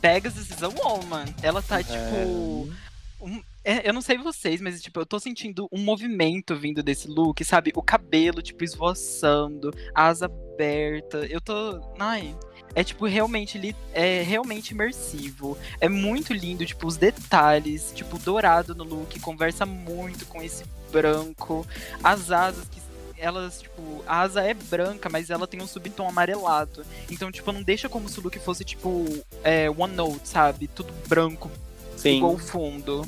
Pegasus 0.00 0.50
is 0.50 0.62
a 0.62 0.68
woman. 0.68 1.24
Ela 1.42 1.60
tá, 1.60 1.82
tipo, 1.82 2.68
é. 2.84 2.87
Um, 3.20 3.42
é, 3.64 3.88
eu 3.88 3.92
não 3.92 4.00
sei 4.00 4.16
vocês, 4.16 4.60
mas 4.60 4.80
tipo, 4.80 5.00
eu 5.00 5.06
tô 5.06 5.18
sentindo 5.18 5.68
um 5.72 5.82
movimento 5.82 6.56
vindo 6.56 6.82
desse 6.82 7.08
look, 7.08 7.44
sabe? 7.44 7.72
O 7.74 7.82
cabelo, 7.82 8.40
tipo, 8.40 8.64
esvoaçando, 8.64 9.74
asa 9.94 10.26
aberta. 10.26 11.26
Eu 11.26 11.40
tô. 11.40 11.80
Ai. 11.98 12.34
É 12.74 12.84
tipo 12.84 13.06
realmente 13.06 13.74
é 13.92 14.22
realmente 14.22 14.70
imersivo. 14.70 15.58
É 15.80 15.88
muito 15.88 16.32
lindo, 16.32 16.64
tipo, 16.64 16.86
os 16.86 16.96
detalhes, 16.96 17.92
tipo, 17.94 18.18
dourado 18.18 18.74
no 18.74 18.84
look, 18.84 19.18
conversa 19.20 19.66
muito 19.66 20.26
com 20.26 20.40
esse 20.42 20.64
branco. 20.92 21.66
As 22.02 22.30
asas 22.30 22.68
que 22.68 22.78
elas, 23.18 23.60
tipo, 23.60 24.04
a 24.06 24.20
asa 24.20 24.42
é 24.42 24.54
branca, 24.54 25.08
mas 25.08 25.28
ela 25.28 25.46
tem 25.46 25.60
um 25.60 25.66
subtom 25.66 26.08
amarelado. 26.08 26.84
Então, 27.10 27.32
tipo, 27.32 27.50
não 27.52 27.62
deixa 27.62 27.88
como 27.88 28.08
se 28.08 28.18
o 28.18 28.22
look 28.22 28.38
fosse, 28.38 28.64
tipo, 28.64 29.04
é, 29.42 29.68
One 29.68 29.94
Note, 29.94 30.28
sabe? 30.28 30.68
Tudo 30.68 30.92
branco, 31.08 31.50
Sim. 31.98 32.18
igual 32.18 32.34
o 32.34 32.38
fundo 32.38 33.04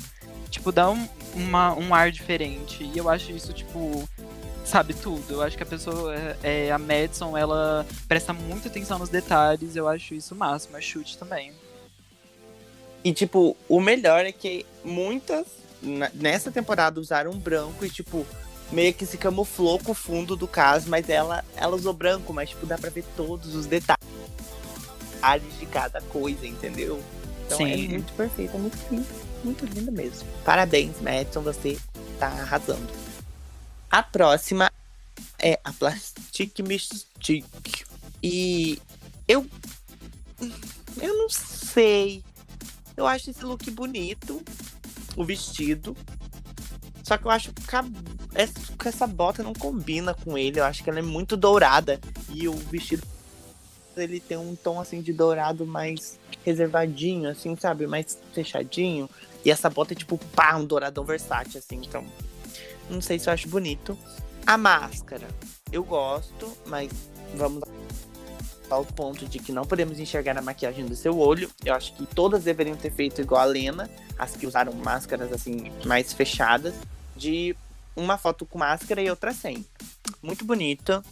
tipo, 0.51 0.71
dá 0.71 0.91
um, 0.91 1.07
uma, 1.33 1.73
um 1.73 1.95
ar 1.95 2.11
diferente. 2.11 2.83
E 2.83 2.97
eu 2.97 3.09
acho 3.09 3.31
isso, 3.31 3.53
tipo, 3.53 4.07
sabe 4.65 4.93
tudo. 4.93 5.33
Eu 5.33 5.41
acho 5.41 5.57
que 5.57 5.63
a 5.63 5.65
pessoa, 5.65 6.13
é, 6.13 6.67
é, 6.67 6.71
a 6.71 6.77
Madison, 6.77 7.35
ela 7.35 7.85
presta 8.07 8.33
muita 8.33 8.67
atenção 8.67 8.99
nos 8.99 9.09
detalhes. 9.09 9.75
Eu 9.75 9.87
acho 9.87 10.13
isso 10.13 10.35
o 10.35 10.37
máximo. 10.37 10.77
É 10.77 10.81
chute 10.81 11.17
também. 11.17 11.53
E, 13.03 13.11
tipo, 13.13 13.57
o 13.67 13.79
melhor 13.79 14.25
é 14.25 14.31
que 14.31 14.65
muitas 14.83 15.47
nessa 16.13 16.51
temporada 16.51 16.99
usaram 16.99 17.31
branco 17.31 17.83
e, 17.83 17.89
tipo, 17.89 18.27
meio 18.71 18.93
que 18.93 19.05
se 19.07 19.17
camuflou 19.17 19.79
com 19.79 19.93
o 19.93 19.95
fundo 19.95 20.35
do 20.35 20.47
caso, 20.47 20.87
mas 20.87 21.09
ela, 21.09 21.43
ela 21.55 21.75
usou 21.75 21.93
branco, 21.93 22.31
mas, 22.31 22.49
tipo, 22.49 22.67
dá 22.67 22.77
pra 22.77 22.91
ver 22.91 23.03
todos 23.17 23.55
os 23.55 23.65
detalhes 23.65 23.97
de 25.59 25.65
cada 25.65 25.99
coisa, 26.01 26.45
entendeu? 26.45 27.01
Então 27.53 27.67
é 27.67 27.75
Sim. 27.75 27.85
é 27.85 27.89
muito 27.89 28.13
perfeito, 28.13 28.55
é 28.55 28.59
muito 28.59 28.77
lindo 28.89 29.31
muito 29.43 29.65
lindo 29.65 29.91
mesmo. 29.91 30.27
Parabéns, 30.43 30.99
Madison, 31.01 31.41
você 31.41 31.77
tá 32.19 32.27
arrasando. 32.27 32.87
A 33.89 34.01
próxima 34.01 34.71
é 35.39 35.59
a 35.63 35.73
Plastic 35.73 36.59
Mystic. 36.59 37.45
E 38.23 38.79
eu. 39.27 39.45
Eu 41.01 41.17
não 41.17 41.29
sei. 41.29 42.23
Eu 42.95 43.07
acho 43.07 43.31
esse 43.31 43.43
look 43.43 43.69
bonito. 43.71 44.41
O 45.15 45.25
vestido. 45.25 45.95
Só 47.03 47.17
que 47.17 47.25
eu 47.25 47.31
acho 47.31 47.51
que 47.51 48.87
essa 48.87 49.05
bota 49.05 49.43
não 49.43 49.53
combina 49.53 50.13
com 50.13 50.37
ele. 50.37 50.59
Eu 50.59 50.63
acho 50.63 50.83
que 50.83 50.89
ela 50.89 50.99
é 50.99 51.03
muito 51.03 51.35
dourada. 51.35 51.99
E 52.29 52.47
o 52.47 52.53
vestido 52.53 53.05
ele 53.97 54.19
tem 54.19 54.37
um 54.37 54.55
tom 54.55 54.79
assim 54.79 55.01
de 55.01 55.13
dourado 55.13 55.65
mais 55.65 56.19
reservadinho, 56.45 57.29
assim, 57.29 57.55
sabe? 57.55 57.87
Mais 57.87 58.17
fechadinho. 58.33 59.09
E 59.43 59.51
essa 59.51 59.69
bota 59.69 59.93
é 59.93 59.95
tipo, 59.95 60.17
pá, 60.35 60.55
um 60.55 60.65
douradão 60.65 61.03
versátil, 61.03 61.59
assim. 61.59 61.77
Então, 61.77 62.05
não 62.89 63.01
sei 63.01 63.17
se 63.19 63.29
eu 63.29 63.33
acho 63.33 63.47
bonito. 63.47 63.97
A 64.45 64.57
máscara, 64.57 65.27
eu 65.71 65.83
gosto, 65.83 66.51
mas 66.65 66.91
vamos 67.35 67.63
ao 68.69 68.85
ponto 68.85 69.25
de 69.25 69.37
que 69.39 69.51
não 69.51 69.65
podemos 69.65 69.99
enxergar 69.99 70.37
a 70.37 70.41
maquiagem 70.41 70.85
do 70.85 70.95
seu 70.95 71.17
olho. 71.17 71.49
Eu 71.63 71.73
acho 71.73 71.93
que 71.93 72.05
todas 72.05 72.43
deveriam 72.43 72.75
ter 72.75 72.91
feito 72.91 73.21
igual 73.21 73.41
a 73.41 73.45
Lena, 73.45 73.89
as 74.17 74.35
que 74.35 74.47
usaram 74.47 74.73
máscaras 74.73 75.31
assim 75.31 75.71
mais 75.85 76.13
fechadas, 76.13 76.73
de 77.15 77.55
uma 77.95 78.17
foto 78.17 78.45
com 78.45 78.57
máscara 78.57 79.01
e 79.01 79.09
outra 79.09 79.33
sem. 79.33 79.65
Muito 80.21 80.45
bonito. 80.45 81.03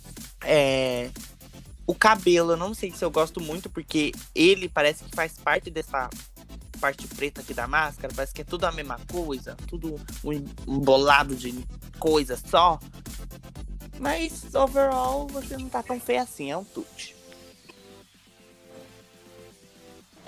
É... 0.42 1.10
O 1.90 1.96
cabelo, 1.96 2.52
eu 2.52 2.56
não 2.56 2.72
sei 2.72 2.92
se 2.92 3.04
eu 3.04 3.10
gosto 3.10 3.42
muito, 3.42 3.68
porque 3.68 4.12
ele 4.36 4.70
parece 4.70 5.04
que 5.04 5.16
faz 5.16 5.34
parte 5.40 5.72
dessa 5.72 6.08
parte 6.80 7.08
preta 7.08 7.42
aqui 7.42 7.52
da 7.52 7.68
máscara, 7.68 8.14
parece 8.16 8.32
que 8.32 8.42
é 8.42 8.44
tudo 8.44 8.66
a 8.66 8.72
mesma 8.72 9.00
coisa, 9.12 9.58
tudo 9.68 10.00
um 10.24 10.32
embolado 10.32 11.36
de 11.36 11.66
coisa 11.98 12.38
só. 12.38 12.80
Mas 14.00 14.54
overall 14.54 15.26
você 15.30 15.58
não 15.58 15.68
tá 15.68 15.82
tão 15.82 16.00
feio 16.00 16.22
assim, 16.22 16.52
é 16.52 16.56
um 16.56 16.64
tute. 16.64 17.16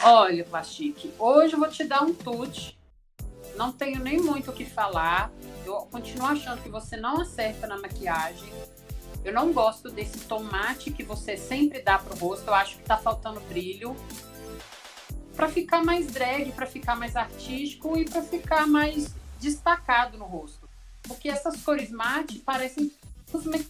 Olha, 0.01 0.43
Plastique, 0.43 1.13
hoje 1.19 1.53
eu 1.53 1.59
vou 1.59 1.69
te 1.69 1.83
dar 1.83 2.01
um 2.01 2.11
tute. 2.11 2.75
Não 3.55 3.71
tenho 3.71 3.99
nem 3.99 4.19
muito 4.19 4.49
o 4.49 4.53
que 4.53 4.65
falar. 4.65 5.31
Eu 5.63 5.75
continuo 5.91 6.25
achando 6.25 6.59
que 6.63 6.69
você 6.69 6.97
não 6.97 7.21
acerta 7.21 7.67
na 7.67 7.77
maquiagem. 7.77 8.51
Eu 9.23 9.33
não 9.33 9.53
gosto 9.53 9.89
desse 9.89 10.19
tomate 10.19 10.91
que 10.91 11.03
você 11.03 11.37
sempre 11.37 11.81
dá 11.81 11.97
pro 11.99 12.17
rosto. 12.17 12.47
Eu 12.47 12.53
acho 12.53 12.77
que 12.77 12.83
tá 12.83 12.97
faltando 12.97 13.39
brilho. 13.41 13.95
Para 15.35 15.47
ficar 15.47 15.83
mais 15.83 16.07
drag, 16.07 16.51
para 16.51 16.65
ficar 16.65 16.95
mais 16.95 17.15
artístico 17.15 17.97
e 17.97 18.05
para 18.05 18.21
ficar 18.21 18.67
mais 18.67 19.13
destacado 19.39 20.17
no 20.17 20.25
rosto. 20.25 20.69
Porque 21.03 21.29
essas 21.29 21.61
cores 21.61 21.89
mate 21.89 22.39
parecem 22.39 22.91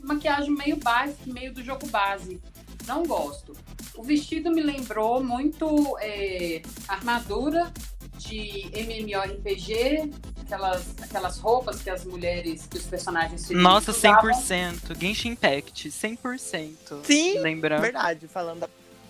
maquiagem 0.02 0.52
meio 0.52 0.78
básica, 0.78 1.32
meio 1.32 1.54
do 1.54 1.64
jogo 1.64 1.88
base. 1.88 2.42
Não 2.88 3.04
gosto. 3.04 3.56
O 3.96 4.04
vestido 4.04 4.50
me 4.52 4.62
lembrou 4.62 5.24
muito 5.24 5.98
é, 6.00 6.62
armadura 6.88 7.72
de 8.18 8.70
MMORPG, 8.74 10.12
aquelas, 10.52 10.86
aquelas 11.02 11.38
roupas 11.38 11.82
que 11.82 11.90
as 11.90 12.04
mulheres, 12.04 12.68
que 12.70 12.78
os 12.78 12.86
personagens 12.86 13.50
Nossa, 13.52 13.94
100%. 13.94 15.00
Genshin 15.00 15.30
Impact, 15.30 15.90
100%. 15.90 17.06
Sim, 17.06 17.40
lembra? 17.40 17.80
verdade. 17.80 18.28
Falando 18.28 18.70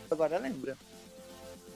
agora, 0.10 0.38
lembra. 0.38 0.78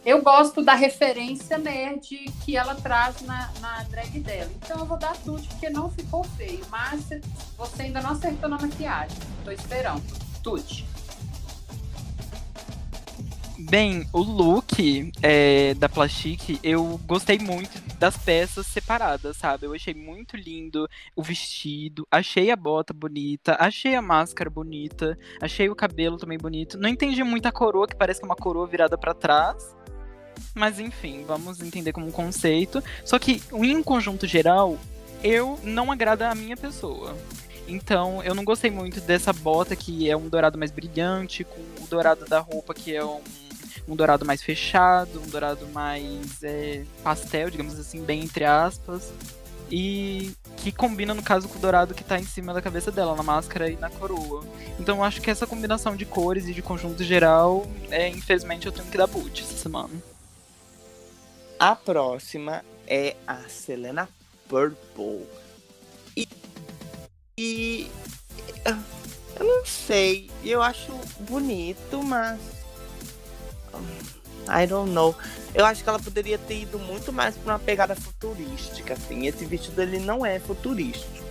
Eu 0.05 0.21
gosto 0.21 0.63
da 0.63 0.75
referência 0.75 1.57
nerd 1.57 2.31
que 2.45 2.55
ela 2.55 2.75
traz 2.75 3.21
na, 3.21 3.51
na 3.59 3.83
drag 3.83 4.19
dela. 4.19 4.51
Então 4.61 4.79
eu 4.81 4.85
vou 4.85 4.97
dar 4.97 5.17
tudo, 5.17 5.41
porque 5.47 5.67
não 5.67 5.89
ficou 5.89 6.23
feio. 6.23 6.63
Mas 6.69 7.01
você 7.57 7.83
ainda 7.83 8.01
não 8.01 8.11
acertou 8.11 8.47
na 8.47 8.59
maquiagem. 8.59 9.17
Tô 9.43 9.49
esperando. 9.49 10.03
Tudo. 10.43 10.63
Bem, 13.57 14.07
o 14.13 14.19
look 14.19 15.11
é, 15.23 15.73
da 15.73 15.89
Plastic, 15.89 16.59
eu 16.61 16.99
gostei 17.07 17.39
muito 17.39 17.81
das 17.99 18.17
peças 18.17 18.67
separadas, 18.67 19.37
sabe? 19.37 19.65
Eu 19.65 19.73
achei 19.73 19.93
muito 19.93 20.35
lindo 20.35 20.87
o 21.15 21.23
vestido, 21.23 22.07
achei 22.11 22.51
a 22.51 22.55
bota 22.55 22.93
bonita, 22.93 23.55
achei 23.59 23.95
a 23.95 24.01
máscara 24.01 24.49
bonita, 24.49 25.17
achei 25.41 25.69
o 25.69 25.75
cabelo 25.75 26.17
também 26.17 26.37
bonito. 26.37 26.77
Não 26.77 26.89
entendi 26.89 27.23
muito 27.23 27.47
a 27.47 27.51
coroa, 27.51 27.87
que 27.87 27.95
parece 27.95 28.19
que 28.19 28.25
é 28.25 28.29
uma 28.29 28.35
coroa 28.35 28.67
virada 28.67 28.97
para 28.97 29.13
trás. 29.13 29.75
Mas 30.53 30.79
enfim, 30.79 31.23
vamos 31.25 31.61
entender 31.61 31.93
como 31.93 32.07
um 32.07 32.11
conceito. 32.11 32.83
Só 33.03 33.17
que, 33.17 33.41
em 33.53 33.75
um 33.75 33.83
conjunto 33.83 34.27
geral, 34.27 34.77
eu 35.23 35.59
não 35.63 35.91
agrada 35.91 36.29
a 36.29 36.35
minha 36.35 36.57
pessoa. 36.57 37.15
Então, 37.67 38.21
eu 38.23 38.35
não 38.35 38.45
gostei 38.45 38.69
muito 38.69 39.01
dessa 39.01 39.33
bota 39.33 39.75
que 39.75 40.09
é 40.09 40.15
um 40.15 40.29
dourado 40.29 40.57
mais 40.57 40.71
brilhante, 40.71 41.43
com 41.43 41.83
o 41.83 41.87
dourado 41.87 42.25
da 42.25 42.39
roupa 42.39 42.73
que 42.73 42.95
é 42.95 43.03
um 43.03 43.21
um 43.87 43.95
dourado 43.95 44.25
mais 44.25 44.41
fechado, 44.41 45.21
um 45.21 45.29
dourado 45.29 45.67
mais 45.67 46.43
é, 46.43 46.83
pastel, 47.03 47.49
digamos 47.49 47.79
assim, 47.79 48.03
bem 48.03 48.21
entre 48.23 48.45
aspas. 48.45 49.13
E 49.69 50.33
que 50.57 50.71
combina, 50.71 51.13
no 51.13 51.23
caso, 51.23 51.47
com 51.47 51.57
o 51.57 51.61
dourado 51.61 51.93
que 51.93 52.03
tá 52.03 52.19
em 52.19 52.23
cima 52.23 52.53
da 52.53 52.61
cabeça 52.61 52.91
dela, 52.91 53.15
na 53.15 53.23
máscara 53.23 53.69
e 53.69 53.75
na 53.75 53.89
coroa. 53.89 54.43
Então 54.79 54.97
eu 54.97 55.03
acho 55.03 55.21
que 55.21 55.29
essa 55.29 55.47
combinação 55.47 55.95
de 55.95 56.05
cores 56.05 56.47
e 56.47 56.53
de 56.53 56.61
conjunto 56.61 57.03
geral, 57.03 57.67
é, 57.89 58.07
infelizmente, 58.07 58.65
eu 58.65 58.71
tenho 58.71 58.87
que 58.87 58.97
dar 58.97 59.07
boot 59.07 59.41
essa 59.41 59.57
semana. 59.57 59.93
A 61.59 61.75
próxima 61.75 62.63
é 62.87 63.15
a 63.25 63.37
Selena 63.47 64.07
Purple. 64.47 65.25
E, 66.15 66.27
e 67.37 67.91
eu 69.39 69.45
não 69.45 69.65
sei, 69.65 70.29
eu 70.43 70.61
acho 70.61 70.91
bonito, 71.19 72.03
mas 72.03 72.39
I 74.47 74.67
don't 74.67 74.91
know. 74.91 75.15
Eu 75.53 75.65
acho 75.65 75.83
que 75.83 75.89
ela 75.89 75.99
poderia 75.99 76.37
ter 76.37 76.61
ido 76.61 76.77
muito 76.77 77.11
mais 77.11 77.35
pra 77.35 77.53
uma 77.53 77.59
pegada 77.59 77.95
futurística, 77.95 78.93
assim. 78.93 79.25
Esse 79.25 79.45
vestido 79.45 79.81
ele 79.81 79.99
não 79.99 80.25
é 80.25 80.39
futurístico. 80.39 81.23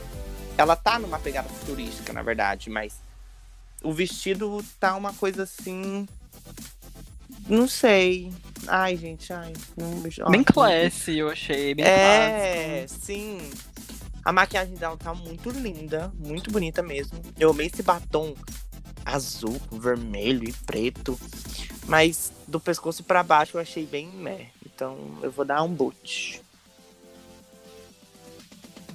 Ela 0.57 0.77
tá 0.77 0.99
numa 0.99 1.19
pegada 1.19 1.49
futurística, 1.49 2.13
na 2.13 2.23
verdade, 2.23 2.71
mas 2.71 2.95
o 3.83 3.93
vestido 3.93 4.65
tá 4.81 4.97
uma 4.97 5.13
coisa 5.13 5.43
assim. 5.45 6.09
Não 7.49 7.69
sei. 7.69 8.33
Ai, 8.67 8.97
gente, 8.97 9.33
ai. 9.33 9.53
Não... 9.77 10.31
Bem 10.31 10.43
classy, 10.43 11.19
eu 11.19 11.29
achei. 11.29 11.75
Bem 11.75 11.85
é, 11.85 12.79
clássico. 12.87 13.05
sim. 13.05 13.51
A 14.25 14.33
maquiagem 14.33 14.75
dela 14.75 14.97
tá 14.97 15.13
muito 15.13 15.51
linda, 15.51 16.11
muito 16.19 16.51
bonita 16.51 16.83
mesmo. 16.83 17.21
Eu 17.39 17.51
amei 17.51 17.67
esse 17.67 17.83
batom 17.83 18.35
azul, 19.05 19.61
vermelho 19.71 20.49
e 20.49 20.53
preto. 20.53 21.19
Mas 21.87 22.33
do 22.47 22.59
pescoço 22.59 23.05
para 23.05 23.23
baixo 23.23 23.57
eu 23.57 23.61
achei 23.61 23.85
bem 23.85 24.09
meh. 24.09 24.49
Então 24.65 24.97
eu 25.23 25.31
vou 25.31 25.45
dar 25.45 25.63
um 25.63 25.69
boot. 25.73 26.43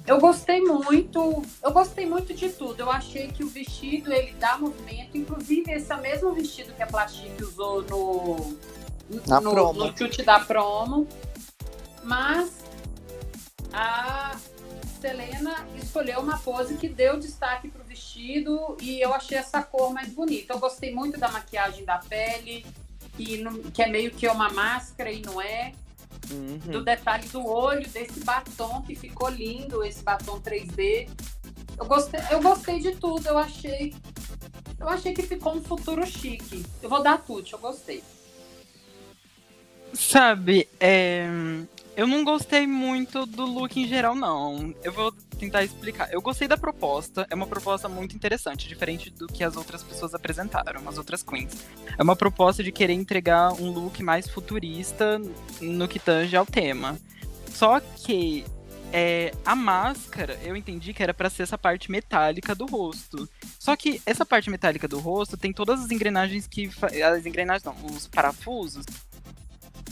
Eu 0.06 0.18
gostei 0.18 0.60
muito, 0.60 1.42
eu 1.62 1.72
gostei 1.72 2.04
muito 2.04 2.34
de 2.34 2.48
tudo. 2.50 2.80
Eu 2.80 2.90
achei 2.90 3.28
que 3.28 3.44
o 3.44 3.48
vestido 3.48 4.12
ele 4.12 4.32
dá 4.32 4.58
movimento, 4.58 5.16
inclusive 5.16 5.70
esse 5.70 5.94
mesmo 5.96 6.32
vestido 6.32 6.72
que 6.74 6.82
a 6.82 6.86
Plastic 6.86 7.40
usou 7.40 7.82
no 7.82 8.56
Na 9.26 9.40
no, 9.40 9.52
promo. 9.52 9.84
no 9.84 9.96
chute 9.96 10.22
da 10.22 10.40
promo. 10.40 11.06
Mas 12.02 12.50
a 13.72 14.36
Selena 15.00 15.66
escolheu 15.80 16.20
uma 16.20 16.38
pose 16.38 16.74
que 16.74 16.88
deu 16.88 17.18
destaque 17.18 17.68
pro 17.68 17.79
vestido 18.00 18.76
e 18.80 19.00
eu 19.00 19.12
achei 19.12 19.36
essa 19.36 19.62
cor 19.62 19.92
mais 19.92 20.08
bonita. 20.08 20.54
Eu 20.54 20.58
gostei 20.58 20.92
muito 20.92 21.20
da 21.20 21.28
maquiagem 21.28 21.84
da 21.84 21.98
pele, 21.98 22.64
que, 23.16 23.36
não, 23.38 23.58
que 23.58 23.82
é 23.82 23.88
meio 23.88 24.10
que 24.10 24.26
uma 24.26 24.48
máscara 24.48 25.12
e 25.12 25.20
não 25.20 25.40
é. 25.40 25.72
Uhum. 26.30 26.58
Do 26.58 26.84
detalhe 26.84 27.28
do 27.28 27.46
olho, 27.46 27.88
desse 27.88 28.20
batom 28.20 28.82
que 28.82 28.94
ficou 28.94 29.28
lindo, 29.28 29.84
esse 29.84 30.02
batom 30.02 30.40
3D. 30.40 31.08
Eu 31.78 31.86
gostei, 31.86 32.20
eu 32.30 32.40
gostei 32.40 32.78
de 32.78 32.96
tudo, 32.96 33.26
eu 33.26 33.38
achei. 33.38 33.94
Eu 34.78 34.88
achei 34.88 35.12
que 35.12 35.22
ficou 35.22 35.54
um 35.54 35.62
futuro 35.62 36.06
chique. 36.06 36.64
Eu 36.82 36.88
vou 36.88 37.02
dar 37.02 37.18
tudo, 37.18 37.48
eu 37.52 37.58
gostei. 37.58 38.02
Sabe, 39.92 40.68
é, 40.78 41.26
eu 42.00 42.06
não 42.06 42.24
gostei 42.24 42.66
muito 42.66 43.26
do 43.26 43.44
look 43.44 43.78
em 43.78 43.86
geral, 43.86 44.14
não. 44.14 44.74
Eu 44.82 44.90
vou 44.90 45.12
tentar 45.38 45.62
explicar. 45.62 46.10
Eu 46.10 46.22
gostei 46.22 46.48
da 46.48 46.56
proposta, 46.56 47.26
é 47.28 47.34
uma 47.34 47.46
proposta 47.46 47.90
muito 47.90 48.16
interessante, 48.16 48.66
diferente 48.66 49.10
do 49.10 49.26
que 49.26 49.44
as 49.44 49.54
outras 49.54 49.82
pessoas 49.82 50.14
apresentaram, 50.14 50.88
as 50.88 50.96
outras 50.96 51.22
queens. 51.22 51.52
É 51.98 52.02
uma 52.02 52.16
proposta 52.16 52.64
de 52.64 52.72
querer 52.72 52.94
entregar 52.94 53.52
um 53.52 53.70
look 53.70 54.02
mais 54.02 54.26
futurista 54.26 55.20
no 55.60 55.86
que 55.86 55.98
tange 55.98 56.34
ao 56.34 56.46
tema. 56.46 56.98
Só 57.50 57.78
que 57.80 58.46
é, 58.94 59.34
a 59.44 59.54
máscara, 59.54 60.38
eu 60.42 60.56
entendi 60.56 60.94
que 60.94 61.02
era 61.02 61.12
para 61.12 61.28
ser 61.28 61.42
essa 61.42 61.58
parte 61.58 61.90
metálica 61.90 62.54
do 62.54 62.64
rosto. 62.64 63.28
Só 63.58 63.76
que 63.76 64.00
essa 64.06 64.24
parte 64.24 64.48
metálica 64.48 64.88
do 64.88 64.98
rosto 64.98 65.36
tem 65.36 65.52
todas 65.52 65.84
as 65.84 65.90
engrenagens 65.90 66.46
que. 66.46 66.70
As 67.04 67.26
engrenagens 67.26 67.62
não, 67.62 67.76
os 67.94 68.06
parafusos 68.06 68.86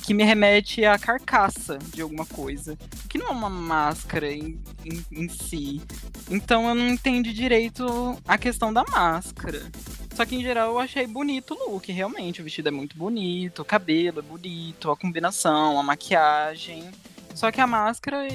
que 0.03 0.14
me 0.14 0.24
remete 0.24 0.85
à 0.85 0.98
carcaça 0.98 1.79
de 1.92 2.01
alguma 2.01 2.24
coisa. 2.24 2.79
Que 3.09 3.18
não 3.18 3.29
é 3.29 3.31
uma 3.31 3.51
máscara 3.51 4.31
em, 4.33 4.59
em, 4.85 5.05
em, 5.12 5.29
si. 5.29 5.83
Então 6.31 6.68
eu 6.68 6.74
não 6.74 6.88
entendi 6.88 7.33
direito 7.33 8.16
a 8.27 8.38
questão 8.38 8.72
da 8.72 8.85
máscara. 8.85 9.70
Só 10.14 10.24
que 10.24 10.35
em 10.35 10.42
geral 10.42 10.70
eu 10.70 10.79
achei 10.79 11.07
bonito 11.07 11.55
o 11.55 11.72
look, 11.72 11.92
realmente. 11.92 12.40
O 12.40 12.44
vestido 12.44 12.68
é 12.68 12.72
muito 12.72 12.96
bonito, 12.96 13.62
o 13.62 13.64
cabelo 13.64 14.18
é 14.18 14.22
bonito, 14.22 14.90
a 14.90 14.96
combinação, 14.96 15.79
a 15.79 15.83
maquiagem. 15.83 16.90
Só 17.35 17.53
que 17.53 17.61
a 17.61 17.66
máscara 17.66 18.27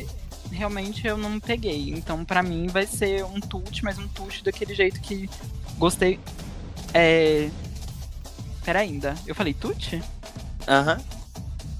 realmente 0.51 1.07
eu 1.07 1.17
não 1.17 1.39
peguei. 1.39 1.89
Então 1.89 2.23
para 2.23 2.43
mim 2.43 2.67
vai 2.67 2.85
ser 2.85 3.25
um 3.25 3.39
tute, 3.39 3.83
mas 3.83 3.97
um 3.97 4.07
tute 4.07 4.43
daquele 4.43 4.73
jeito 4.73 5.01
que 5.01 5.29
gostei. 5.77 6.19
É. 6.93 7.49
Pera 8.63 8.79
ainda, 8.79 9.15
eu 9.27 9.35
falei 9.35 9.53
tute? 9.53 10.01
Aham. 10.67 11.01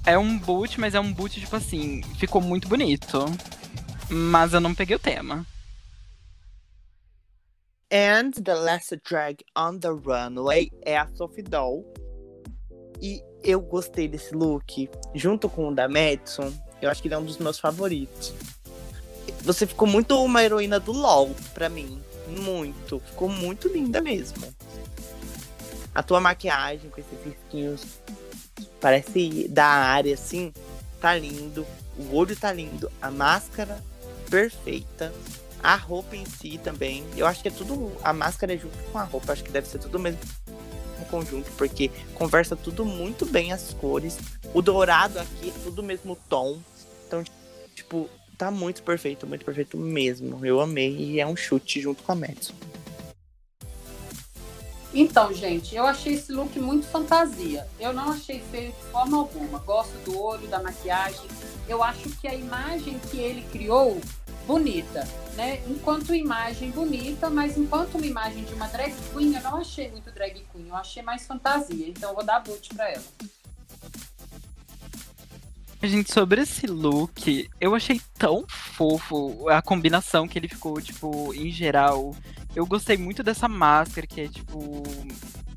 É 0.05 0.17
um 0.17 0.37
boot, 0.37 0.79
mas 0.79 0.93
é 0.93 0.99
um 0.99 1.13
boot, 1.13 1.39
tipo 1.39 1.55
assim, 1.55 2.01
ficou 2.19 2.41
muito 2.41 2.67
bonito. 2.67 3.25
Mas 4.09 4.53
eu 4.53 4.59
não 4.59 4.75
peguei 4.75 4.95
o 4.95 4.99
tema. 4.99 5.45
And 7.91 8.31
the 8.43 8.53
last 8.53 8.99
drag 9.07 9.45
on 9.57 9.77
the 9.77 9.87
runway 9.87 10.69
é 10.81 10.97
a 10.97 11.07
Sophie 11.15 11.43
Doll. 11.43 11.85
E 13.01 13.21
eu 13.43 13.61
gostei 13.61 14.07
desse 14.07 14.35
look. 14.35 14.89
Junto 15.15 15.47
com 15.47 15.69
o 15.69 15.75
da 15.75 15.87
Madison, 15.87 16.51
eu 16.81 16.89
acho 16.89 17.01
que 17.01 17.07
ele 17.07 17.15
é 17.15 17.17
um 17.17 17.25
dos 17.25 17.37
meus 17.37 17.57
favoritos. 17.57 18.33
Você 19.41 19.65
ficou 19.65 19.87
muito 19.87 20.21
uma 20.21 20.43
heroína 20.43 20.79
do 20.79 20.91
LOL 20.91 21.33
pra 21.53 21.69
mim. 21.69 22.01
Muito. 22.27 22.99
Ficou 22.99 23.29
muito 23.29 23.69
linda 23.69 24.01
mesmo. 24.01 24.53
A 25.95 26.03
tua 26.03 26.19
maquiagem 26.19 26.89
com 26.89 26.99
esses 26.99 27.23
risquinhos 27.23 27.85
parece 28.83 29.47
da 29.47 29.65
área, 29.65 30.13
assim. 30.13 30.51
tá 30.99 31.15
lindo, 31.15 31.65
o 31.97 32.15
olho 32.15 32.35
tá 32.35 32.51
lindo, 32.51 32.91
a 33.01 33.09
máscara 33.09 33.81
perfeita, 34.29 35.13
a 35.61 35.77
roupa 35.77 36.17
em 36.17 36.25
si 36.25 36.59
também. 36.61 37.05
Eu 37.15 37.25
acho 37.25 37.41
que 37.41 37.47
é 37.47 37.51
tudo. 37.51 37.93
A 38.03 38.11
máscara 38.11 38.53
é 38.53 38.57
junto 38.57 38.77
com 38.91 38.97
a 38.99 39.03
roupa, 39.03 39.31
acho 39.31 39.43
que 39.43 39.51
deve 39.51 39.69
ser 39.69 39.79
tudo 39.79 39.97
mesmo 39.97 40.19
conjunto, 41.09 41.49
porque 41.57 41.91
conversa 42.15 42.55
tudo 42.55 42.83
muito 42.83 43.25
bem 43.25 43.53
as 43.53 43.73
cores. 43.73 44.17
O 44.53 44.61
dourado 44.61 45.19
aqui 45.19 45.49
é 45.49 45.63
tudo 45.63 45.83
mesmo 45.83 46.17
tom. 46.27 46.59
Então, 47.07 47.23
tipo, 47.75 48.09
tá 48.35 48.49
muito 48.49 48.81
perfeito, 48.81 49.27
muito 49.27 49.45
perfeito 49.45 49.77
mesmo. 49.77 50.43
Eu 50.43 50.59
amei 50.59 50.95
e 50.95 51.19
é 51.19 51.27
um 51.27 51.35
chute 51.35 51.79
junto 51.79 52.01
com 52.01 52.11
a 52.11 52.15
Madison. 52.15 52.55
Então, 54.93 55.33
gente, 55.33 55.75
eu 55.75 55.85
achei 55.85 56.13
esse 56.13 56.31
look 56.31 56.59
muito 56.59 56.85
fantasia. 56.85 57.67
Eu 57.79 57.93
não 57.93 58.11
achei 58.11 58.39
feio 58.51 58.71
de 58.71 58.91
forma 58.91 59.17
alguma. 59.17 59.57
Gosto 59.59 59.93
do 60.05 60.21
olho, 60.21 60.47
da 60.47 60.61
maquiagem. 60.61 61.27
Eu 61.67 61.83
acho 61.83 62.09
que 62.17 62.27
a 62.27 62.35
imagem 62.35 62.99
que 63.09 63.17
ele 63.17 63.41
criou, 63.51 63.99
bonita, 64.45 65.07
né? 65.35 65.63
Enquanto 65.67 66.13
imagem 66.13 66.69
bonita, 66.69 67.29
mas 67.29 67.57
enquanto 67.57 67.95
uma 67.95 68.05
imagem 68.05 68.43
de 68.43 68.53
uma 68.53 68.67
drag 68.67 68.93
queen, 69.11 69.33
eu 69.33 69.41
não 69.41 69.57
achei 69.57 69.89
muito 69.89 70.11
drag 70.11 70.45
queen. 70.51 70.67
Eu 70.67 70.75
achei 70.75 71.01
mais 71.01 71.25
fantasia. 71.25 71.87
Então, 71.87 72.09
eu 72.09 72.15
vou 72.15 72.23
dar 72.23 72.41
boot 72.41 72.69
pra 72.75 72.91
ela. 72.91 73.03
Gente, 75.81 76.13
sobre 76.13 76.41
esse 76.41 76.65
look, 76.65 77.49
eu 77.59 77.75
achei 77.75 77.99
tão 78.17 78.45
fofo 78.47 79.49
a 79.49 79.61
combinação 79.61 80.27
que 80.27 80.39
ele 80.39 80.47
ficou, 80.47 80.79
tipo, 80.79 81.33
em 81.33 81.51
geral. 81.51 82.15
Eu 82.55 82.65
gostei 82.65 82.97
muito 82.97 83.23
dessa 83.23 83.47
máscara, 83.47 84.05
que 84.05 84.21
é 84.21 84.27
tipo. 84.27 84.83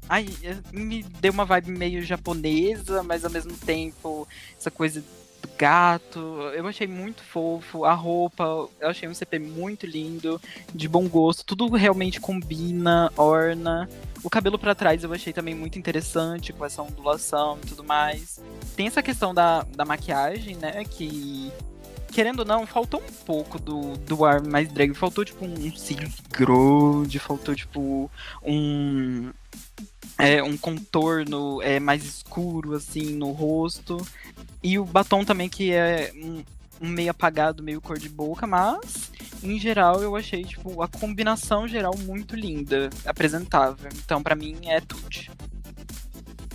Ai, 0.09 0.27
me 0.73 1.03
deu 1.03 1.33
uma 1.33 1.45
vibe 1.45 1.71
meio 1.71 2.03
japonesa, 2.03 3.03
mas 3.03 3.25
ao 3.25 3.31
mesmo 3.31 3.53
tempo, 3.57 4.27
essa 4.59 4.71
coisa 4.71 5.01
do 5.43 5.49
gato. 5.59 6.21
Eu 6.55 6.67
achei 6.67 6.87
muito 6.87 7.23
fofo. 7.23 7.85
A 7.85 7.93
roupa, 7.93 8.69
eu 8.81 8.89
achei 8.89 9.09
um 9.09 9.15
CP 9.15 9.39
muito 9.39 9.85
lindo, 9.85 10.41
de 10.75 10.89
bom 10.89 11.09
gosto. 11.09 11.45
Tudo 11.45 11.69
realmente 11.71 12.21
combina, 12.21 13.13
orna. 13.17 13.89
O 14.23 14.31
cabelo 14.31 14.59
para 14.59 14.75
trás 14.75 15.05
eu 15.05 15.13
achei 15.13 15.33
também 15.33 15.55
muito 15.55 15.79
interessante, 15.79 16.53
com 16.53 16.65
essa 16.65 16.83
ondulação 16.83 17.59
e 17.63 17.67
tudo 17.67 17.85
mais. 17.85 18.41
Tem 18.75 18.87
essa 18.87 19.03
questão 19.03 19.35
da, 19.35 19.63
da 19.77 19.85
maquiagem, 19.85 20.57
né? 20.57 20.85
Que 20.85 21.53
querendo 22.17 22.39
ou 22.39 22.45
não, 22.47 22.67
faltou 22.67 22.99
um 22.99 23.13
pouco 23.27 23.59
do, 23.59 23.95
do 23.99 24.25
ar 24.25 24.41
mais 24.41 24.73
drag. 24.73 24.95
Faltou, 24.95 25.23
tipo, 25.23 25.45
um 25.45 25.77
cílio 25.77 26.11
grande, 26.31 27.19
faltou, 27.19 27.55
tipo, 27.55 28.11
um. 28.43 29.31
É, 30.17 30.43
um 30.43 30.57
contorno 30.57 31.61
é, 31.61 31.79
mais 31.79 32.03
escuro, 32.07 32.75
assim, 32.75 33.15
no 33.15 33.33
rosto. 33.33 33.99
E 34.63 34.79
o 34.79 34.85
batom 34.87 35.27
também, 35.27 35.47
que 35.47 35.73
é 35.73 36.11
um, 36.17 36.43
um 36.81 36.89
meio 36.89 37.11
apagado, 37.11 37.63
meio 37.63 37.83
cor 37.83 37.99
de 37.99 38.09
boca, 38.09 38.47
mas 38.47 39.11
em 39.43 39.59
geral 39.59 40.03
eu 40.03 40.17
achei 40.17 40.43
tipo 40.43 40.81
a 40.81 40.89
combinação 40.89 41.69
geral 41.69 41.95
muito 41.99 42.35
linda, 42.35 42.89
apresentável. 43.05 43.91
Então 44.03 44.23
para 44.23 44.35
mim 44.35 44.57
é 44.65 44.81
tudo. 44.81 45.07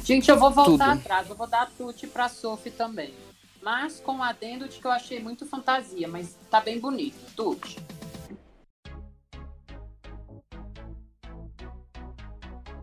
Gente, 0.04 0.32
eu 0.32 0.40
vou 0.40 0.50
voltar 0.50 0.96
Tudo. 0.96 1.00
atrás, 1.00 1.30
eu 1.30 1.36
vou 1.36 1.46
dar 1.46 1.70
tute 1.78 2.08
pra 2.08 2.28
Sophie 2.28 2.72
também. 2.72 3.14
Mas 3.62 4.00
com 4.00 4.18
o 4.18 4.24
adendo 4.24 4.68
de 4.68 4.80
que 4.80 4.86
eu 4.86 4.92
achei 4.92 5.20
muito 5.20 5.46
fantasia, 5.46 6.08
mas 6.08 6.38
tá 6.50 6.60
bem 6.60 6.80
bonito. 6.80 7.20
Tute. 7.36 7.78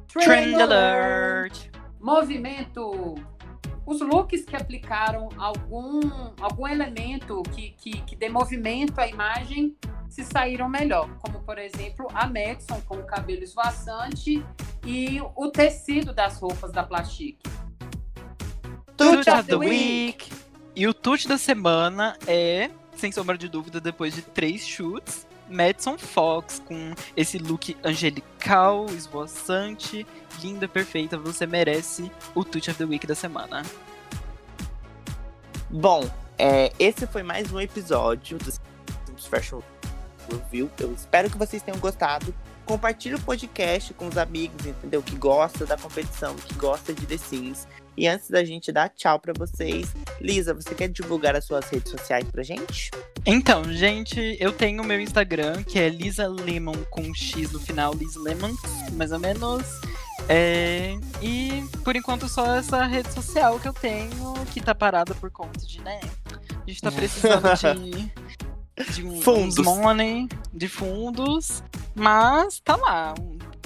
Trend, 0.07 0.25
Trend 0.25 0.63
alert! 0.63 1.71
Movimento 2.01 3.15
os 3.89 4.01
looks 4.03 4.45
que 4.45 4.55
aplicaram 4.55 5.31
algum, 5.39 6.01
algum 6.41 6.69
elemento 6.69 7.43
que, 7.55 7.71
que, 7.71 8.03
que 8.03 8.15
dê 8.15 8.29
movimento 8.29 8.99
à 8.99 9.09
imagem 9.09 9.75
se 10.11 10.25
saíram 10.25 10.69
melhor, 10.69 11.09
como 11.21 11.43
por 11.43 11.59
exemplo 11.59 12.07
a 12.13 12.27
Madison 12.27 12.81
com 12.83 12.97
o 12.97 13.07
cabelo 13.07 13.43
esvoaçante 13.43 14.45
e 14.85 15.21
o 15.35 15.51
tecido 15.51 16.13
das 16.13 16.39
roupas 16.39 16.71
da 16.71 16.83
Plastic. 16.83 17.39
Tut 18.97 19.31
of 19.31 19.45
the 19.45 19.57
week. 19.57 20.31
E 20.79 20.87
o 20.87 20.95
tut 20.95 21.27
da 21.27 21.37
semana 21.37 22.17
é, 22.25 22.71
sem 22.97 23.11
sombra 23.11 23.37
de 23.37 23.49
dúvida, 23.49 23.81
depois 23.81 24.15
de 24.15 24.23
três 24.23 24.65
shoots, 24.65 25.27
Madison 25.51 25.99
Fox 25.99 26.63
com 26.65 26.95
esse 27.17 27.37
look 27.37 27.77
angelical, 27.83 28.87
esvoaçante, 28.91 30.07
linda, 30.41 30.69
perfeita. 30.69 31.19
Você 31.19 31.49
merece 31.49 32.13
o 32.33 32.45
Twitch 32.45 32.69
of 32.69 32.79
the 32.79 32.85
Week 32.85 33.05
da 33.09 33.17
semana. 33.17 33.65
Bom, 35.69 36.09
é, 36.39 36.73
esse 36.79 37.09
foi 37.09 37.25
mais 37.25 37.53
um 37.53 37.61
episódio 37.61 38.39
do 38.39 38.53
Fashion 39.21 39.61
Review. 40.31 40.71
Eu 40.79 40.93
espero 40.93 41.29
que 41.29 41.37
vocês 41.37 41.61
tenham 41.61 41.81
gostado. 41.81 42.33
Compartilhe 42.65 43.17
o 43.17 43.21
podcast 43.21 43.93
com 43.95 44.07
os 44.07 44.17
amigos, 44.17 44.65
entendeu? 44.65 45.03
Que 45.03 45.17
gosta 45.17 45.67
da 45.67 45.77
competição, 45.77 46.37
que 46.37 46.55
gosta 46.55 46.95
de 46.95 47.05
The 47.05 47.17
Sims. 47.17 47.67
E 47.99 48.07
antes 48.07 48.31
da 48.31 48.45
gente 48.45 48.71
dar 48.71 48.89
tchau 48.91 49.19
para 49.19 49.33
vocês, 49.37 49.93
Lisa, 50.21 50.55
você 50.55 50.73
quer 50.73 50.89
divulgar 50.89 51.35
as 51.35 51.45
suas 51.45 51.69
redes 51.69 51.91
sociais 51.91 52.25
pra 52.31 52.45
gente? 52.45 52.93
Então, 53.27 53.65
gente, 53.73 54.37
eu 54.39 54.53
tenho 54.53 54.85
o 54.85 54.87
meu 54.87 55.01
Instagram, 55.01 55.65
que 55.65 55.81
é 55.81 55.89
Lisa 55.89 56.29
Lemon 56.29 56.77
com 56.91 57.13
X 57.13 57.51
no 57.51 57.59
final, 57.59 57.93
Lisa 57.95 58.21
Lemon, 58.21 58.55
mais 58.93 59.11
ou 59.11 59.19
menos. 59.19 59.65
É, 60.29 60.97
e 61.21 61.65
por 61.83 61.97
enquanto 61.97 62.29
só 62.29 62.55
essa 62.55 62.85
rede 62.85 63.13
social 63.13 63.59
que 63.59 63.67
eu 63.67 63.73
tenho, 63.73 64.35
que 64.53 64.61
tá 64.61 64.77
parada 64.77 65.13
por 65.17 65.33
conta 65.33 65.59
de, 65.67 65.81
né? 65.81 65.99
A 66.31 66.71
gente 66.71 66.81
tá 66.81 66.93
precisando 66.93 67.49
de, 67.53 68.13
de 68.95 69.05
um, 69.05 69.21
fundos. 69.21 69.57
money, 69.57 70.29
de 70.55 70.69
fundos, 70.69 71.65
mas 71.97 72.61
tá 72.61 72.77
lá 72.77 73.13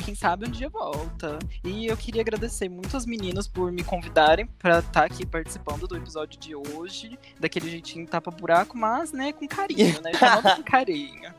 quem 0.02 0.14
sabe 0.14 0.46
um 0.46 0.50
dia 0.50 0.68
volta. 0.68 1.38
E 1.64 1.86
eu 1.86 1.96
queria 1.96 2.20
agradecer 2.20 2.68
muito 2.68 2.96
as 2.96 3.06
meninas 3.06 3.46
por 3.46 3.70
me 3.70 3.82
convidarem 3.82 4.46
para 4.58 4.80
estar 4.80 4.92
tá 4.92 5.04
aqui 5.04 5.24
participando 5.24 5.86
do 5.86 5.96
episódio 5.96 6.38
de 6.38 6.54
hoje, 6.54 7.18
daquele 7.38 7.70
jeitinho 7.70 8.06
tapa-buraco, 8.06 8.76
mas, 8.76 9.12
né, 9.12 9.32
com 9.32 9.46
carinho, 9.46 10.00
né? 10.02 10.12
Chamando 10.14 10.56
com 10.56 10.62
carinho. 10.64 11.32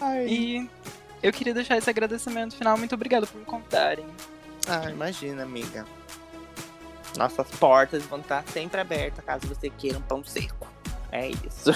Ai. 0.00 0.26
E 0.28 0.70
eu 1.22 1.32
queria 1.32 1.54
deixar 1.54 1.76
esse 1.76 1.88
agradecimento 1.88 2.54
final. 2.54 2.76
Muito 2.76 2.94
obrigado 2.94 3.26
por 3.26 3.38
me 3.38 3.44
convidarem. 3.44 4.06
Ah, 4.68 4.90
imagina, 4.90 5.42
amiga. 5.42 5.86
Nossas 7.16 7.50
portas 7.52 8.04
vão 8.04 8.20
estar 8.20 8.44
sempre 8.48 8.80
abertas 8.80 9.24
caso 9.24 9.46
você 9.46 9.70
queira 9.70 9.98
um 9.98 10.02
pão 10.02 10.22
seco. 10.22 10.68
É 11.16 11.28
isso. 11.30 11.70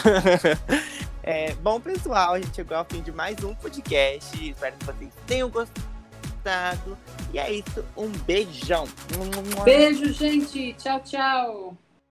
é, 1.22 1.54
bom, 1.54 1.80
pessoal, 1.80 2.34
a 2.34 2.40
gente 2.40 2.54
chegou 2.54 2.76
ao 2.76 2.84
fim 2.84 3.00
de 3.00 3.10
mais 3.10 3.42
um 3.42 3.54
podcast. 3.54 4.50
Espero 4.50 4.76
que 4.76 4.84
vocês 4.84 5.10
tenham 5.26 5.48
gostado. 5.48 6.98
E 7.32 7.38
é 7.38 7.50
isso. 7.50 7.82
Um 7.96 8.10
beijão. 8.10 8.86
Beijo, 9.64 10.12
gente. 10.12 10.74
Tchau, 10.74 11.00
tchau. 11.00 11.76